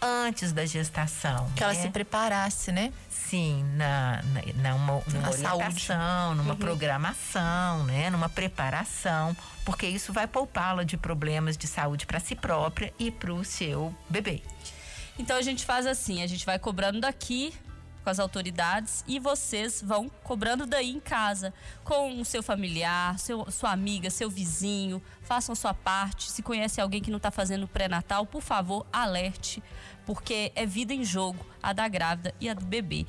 antes 0.00 0.50
da 0.50 0.64
gestação. 0.64 1.50
Que 1.54 1.62
ela 1.62 1.74
né? 1.74 1.82
se 1.82 1.90
preparasse, 1.90 2.72
né? 2.72 2.90
Sim, 3.10 3.64
na, 3.76 4.22
na, 4.22 4.40
na 4.62 4.74
uma, 4.74 5.02
numa 5.06 5.30
orientação, 5.30 5.78
saúde. 5.78 6.36
numa 6.38 6.54
uhum. 6.54 6.58
programação, 6.58 7.84
né? 7.84 8.08
Numa 8.08 8.30
preparação, 8.30 9.36
porque 9.62 9.86
isso 9.86 10.10
vai 10.10 10.26
poupá-la 10.26 10.84
de 10.84 10.96
problemas 10.96 11.54
de 11.54 11.66
saúde 11.66 12.06
para 12.06 12.18
si 12.18 12.34
própria 12.34 12.94
e 12.98 13.10
para 13.10 13.32
o 13.32 13.44
seu 13.44 13.94
bebê. 14.08 14.42
Então 15.18 15.36
a 15.36 15.42
gente 15.42 15.64
faz 15.64 15.86
assim, 15.86 16.22
a 16.22 16.26
gente 16.26 16.46
vai 16.46 16.58
cobrando 16.58 17.00
daqui 17.00 17.52
com 18.02 18.10
as 18.10 18.18
autoridades 18.18 19.04
e 19.06 19.18
vocês 19.18 19.80
vão 19.80 20.08
cobrando 20.22 20.66
daí 20.66 20.90
em 20.90 21.00
casa 21.00 21.54
com 21.84 22.20
o 22.20 22.24
seu 22.24 22.42
familiar, 22.42 23.18
seu, 23.18 23.48
sua 23.50 23.70
amiga, 23.70 24.10
seu 24.10 24.28
vizinho, 24.28 25.00
façam 25.22 25.54
sua 25.54 25.72
parte. 25.72 26.30
Se 26.30 26.42
conhece 26.42 26.80
alguém 26.80 27.00
que 27.00 27.10
não 27.10 27.18
está 27.18 27.30
fazendo 27.30 27.68
pré-natal, 27.68 28.26
por 28.26 28.42
favor, 28.42 28.86
alerte, 28.92 29.62
porque 30.04 30.50
é 30.54 30.66
vida 30.66 30.92
em 30.92 31.04
jogo, 31.04 31.46
a 31.62 31.72
da 31.72 31.86
grávida 31.86 32.34
e 32.40 32.48
a 32.48 32.54
do 32.54 32.64
bebê. 32.64 33.06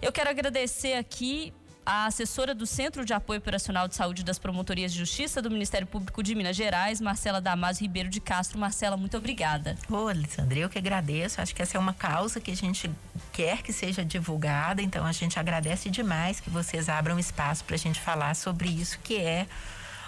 Eu 0.00 0.12
quero 0.12 0.30
agradecer 0.30 0.94
aqui 0.94 1.52
a 1.84 2.06
assessora 2.06 2.54
do 2.54 2.66
Centro 2.66 3.04
de 3.04 3.12
Apoio 3.12 3.38
Operacional 3.38 3.88
de 3.88 3.96
Saúde 3.96 4.24
das 4.24 4.38
Promotorias 4.38 4.92
de 4.92 4.98
Justiça 4.98 5.42
do 5.42 5.50
Ministério 5.50 5.86
Público 5.86 6.22
de 6.22 6.34
Minas 6.34 6.56
Gerais, 6.56 7.00
Marcela 7.00 7.40
Damasio 7.40 7.82
Ribeiro 7.82 8.08
de 8.08 8.20
Castro. 8.20 8.58
Marcela, 8.58 8.96
muito 8.96 9.16
obrigada. 9.16 9.76
Ô, 9.90 10.08
Alessandra, 10.08 10.58
eu 10.58 10.68
que 10.68 10.78
agradeço. 10.78 11.40
Acho 11.40 11.54
que 11.54 11.62
essa 11.62 11.76
é 11.76 11.80
uma 11.80 11.92
causa 11.92 12.40
que 12.40 12.50
a 12.50 12.56
gente 12.56 12.90
quer 13.32 13.62
que 13.62 13.72
seja 13.72 14.04
divulgada, 14.04 14.80
então 14.80 15.04
a 15.04 15.12
gente 15.12 15.38
agradece 15.38 15.90
demais 15.90 16.40
que 16.40 16.50
vocês 16.50 16.88
abram 16.88 17.18
espaço 17.18 17.64
para 17.64 17.74
a 17.74 17.78
gente 17.78 18.00
falar 18.00 18.34
sobre 18.34 18.68
isso, 18.68 18.98
que 19.00 19.16
é 19.16 19.46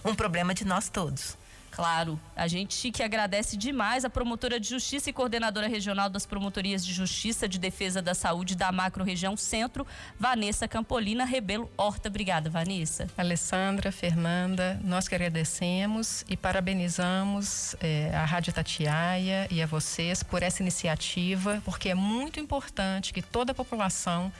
um 0.05 0.15
problema 0.15 0.55
de 0.55 0.65
nós 0.65 0.89
todos. 0.89 1.37
Claro, 1.75 2.21
a 2.37 2.47
gente 2.47 2.93
que 2.93 3.03
agradece 3.03 3.57
demais 3.57 4.05
a 4.05 4.11
promotora 4.11 4.61
de 4.61 4.69
justiça 4.69 5.11
e 5.11 5.13
coordenadora 5.13 5.67
regional 5.67 6.09
das 6.09 6.25
promotorias 6.25 6.87
de 6.87 6.93
justiça 6.93 7.49
de 7.49 7.59
defesa 7.59 8.01
da 8.01 8.15
saúde 8.15 8.55
da 8.55 8.71
macro-região 8.71 9.37
Centro, 9.37 9.85
Vanessa 10.17 10.69
Campolina 10.69 11.25
Rebelo 11.25 11.69
Horta. 11.77 12.09
Obrigada, 12.09 12.49
Vanessa. 12.49 13.09
Alessandra, 13.19 13.91
Fernanda, 13.91 14.81
nós 14.85 15.09
que 15.09 15.17
agradecemos 15.17 16.25
e 16.29 16.37
parabenizamos 16.37 17.75
é, 17.81 18.15
a 18.15 18.25
Rádio 18.25 18.53
Tatiaia 18.53 19.49
e 19.51 19.61
a 19.61 19.67
vocês 19.67 20.23
por 20.23 20.45
essa 20.45 20.63
iniciativa, 20.63 21.61
porque 21.65 21.89
é 21.89 21.95
muito 21.95 22.39
importante 22.39 23.13
que 23.13 23.21
toda 23.21 23.51
a 23.51 23.55
população 23.55 24.33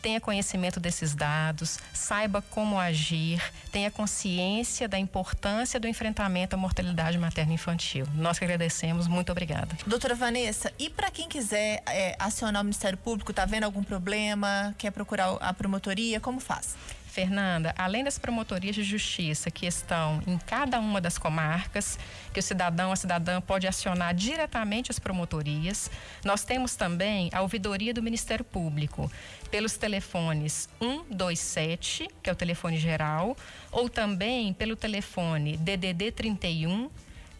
tenha 0.00 0.20
conhecimento 0.20 0.80
desses 0.80 1.14
dados, 1.14 1.78
saiba 1.92 2.42
como 2.42 2.78
agir, 2.78 3.42
tenha 3.70 3.90
consciência 3.90 4.88
da 4.88 4.98
importância 4.98 5.78
do 5.78 5.86
enfrentamento 5.86 6.54
à 6.54 6.58
mortalidade 6.58 7.18
materna 7.18 7.52
infantil. 7.52 8.06
Nós 8.14 8.38
que 8.38 8.44
agradecemos, 8.44 9.06
muito 9.06 9.30
obrigada. 9.30 9.76
Doutora 9.86 10.14
Vanessa, 10.14 10.72
e 10.78 10.90
para 10.90 11.10
quem 11.10 11.28
quiser 11.28 11.82
é, 11.86 12.16
acionar 12.18 12.62
o 12.62 12.64
Ministério 12.64 12.98
Público, 12.98 13.32
está 13.32 13.44
vendo 13.44 13.64
algum 13.64 13.82
problema, 13.82 14.74
quer 14.78 14.90
procurar 14.90 15.36
a 15.40 15.52
promotoria, 15.52 16.20
como 16.20 16.40
faz? 16.40 16.76
Fernanda, 17.10 17.74
além 17.76 18.02
das 18.04 18.18
promotorias 18.18 18.74
de 18.74 18.82
justiça 18.82 19.50
que 19.50 19.66
estão 19.66 20.22
em 20.26 20.38
cada 20.38 20.78
uma 20.78 20.98
das 21.00 21.18
comarcas, 21.18 21.98
que 22.32 22.40
o 22.40 22.42
cidadão, 22.42 22.92
a 22.92 22.96
cidadã 22.96 23.40
pode 23.40 23.66
acionar 23.66 24.14
diretamente 24.14 24.90
as 24.90 24.98
promotorias, 24.98 25.90
nós 26.24 26.44
temos 26.44 26.76
também 26.76 27.28
a 27.32 27.42
ouvidoria 27.42 27.92
do 27.92 28.02
Ministério 28.02 28.44
Público, 28.44 29.10
pelos 29.50 29.76
telefones 29.76 30.68
127, 30.78 32.08
que 32.22 32.30
é 32.30 32.32
o 32.32 32.36
telefone 32.36 32.78
geral, 32.78 33.36
ou 33.72 33.88
também 33.88 34.54
pelo 34.54 34.76
telefone 34.76 35.56
DDD 35.56 36.12
31 36.12 36.88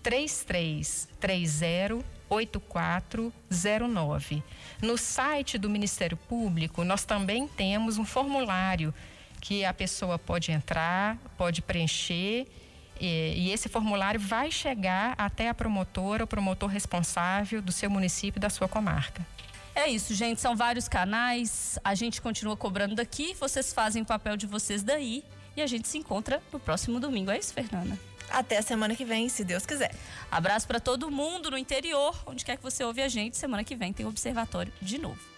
3330 0.03 2.05
8409. 2.31 4.43
No 4.81 4.97
site 4.97 5.59
do 5.59 5.69
Ministério 5.69 6.17
Público, 6.17 6.85
nós 6.85 7.05
também 7.05 7.49
temos 7.49 7.99
um 7.99 8.05
formulário 8.05 8.95
que 9.41 9.65
a 9.65 9.73
pessoa 9.73 10.19
pode 10.19 10.53
entrar, 10.53 11.17
pode 11.37 11.63
preencher 11.63 12.47
e, 13.01 13.47
e, 13.47 13.51
esse 13.51 13.69
formulário 13.69 14.21
vai 14.21 14.51
chegar 14.51 15.15
até 15.17 15.49
a 15.49 15.55
promotora, 15.55 16.25
o 16.25 16.27
promotor 16.27 16.69
responsável 16.69 17.63
do 17.63 17.73
seu 17.73 17.89
município 17.89 18.39
e 18.39 18.41
da 18.41 18.51
sua 18.51 18.69
comarca. 18.69 19.27
É 19.75 19.89
isso, 19.89 20.15
gente. 20.15 20.41
São 20.41 20.55
vários 20.55 20.87
canais. 20.87 21.79
A 21.83 21.95
gente 21.95 22.21
continua 22.21 22.57
cobrando 22.57 22.95
daqui, 22.95 23.35
vocês 23.35 23.73
fazem 23.73 24.03
o 24.03 24.05
papel 24.05 24.37
de 24.37 24.47
vocês 24.47 24.83
daí. 24.83 25.25
E 25.57 25.63
a 25.63 25.67
gente 25.67 25.89
se 25.89 25.97
encontra 25.97 26.43
no 26.53 26.61
próximo 26.61 27.01
domingo. 27.01 27.31
É 27.31 27.39
isso, 27.39 27.55
Fernanda? 27.55 27.99
Até 28.29 28.59
a 28.59 28.63
semana 28.63 28.95
que 28.95 29.05
vem, 29.05 29.29
se 29.29 29.43
Deus 29.43 29.65
quiser. 29.65 29.95
Abraço 30.31 30.67
para 30.67 30.79
todo 30.79 31.11
mundo 31.11 31.51
no 31.51 31.59
interior, 31.59 32.15
onde 32.27 32.45
quer 32.45 32.57
que 32.57 32.63
você 32.63 32.85
ouve 32.85 33.03
a 33.03 33.09
gente. 33.09 33.37
Semana 33.37 33.65
que 33.65 33.75
vem 33.75 33.93
tem 33.93 34.07
Observatório 34.07 34.73
de 34.81 34.99
novo. 34.99 35.30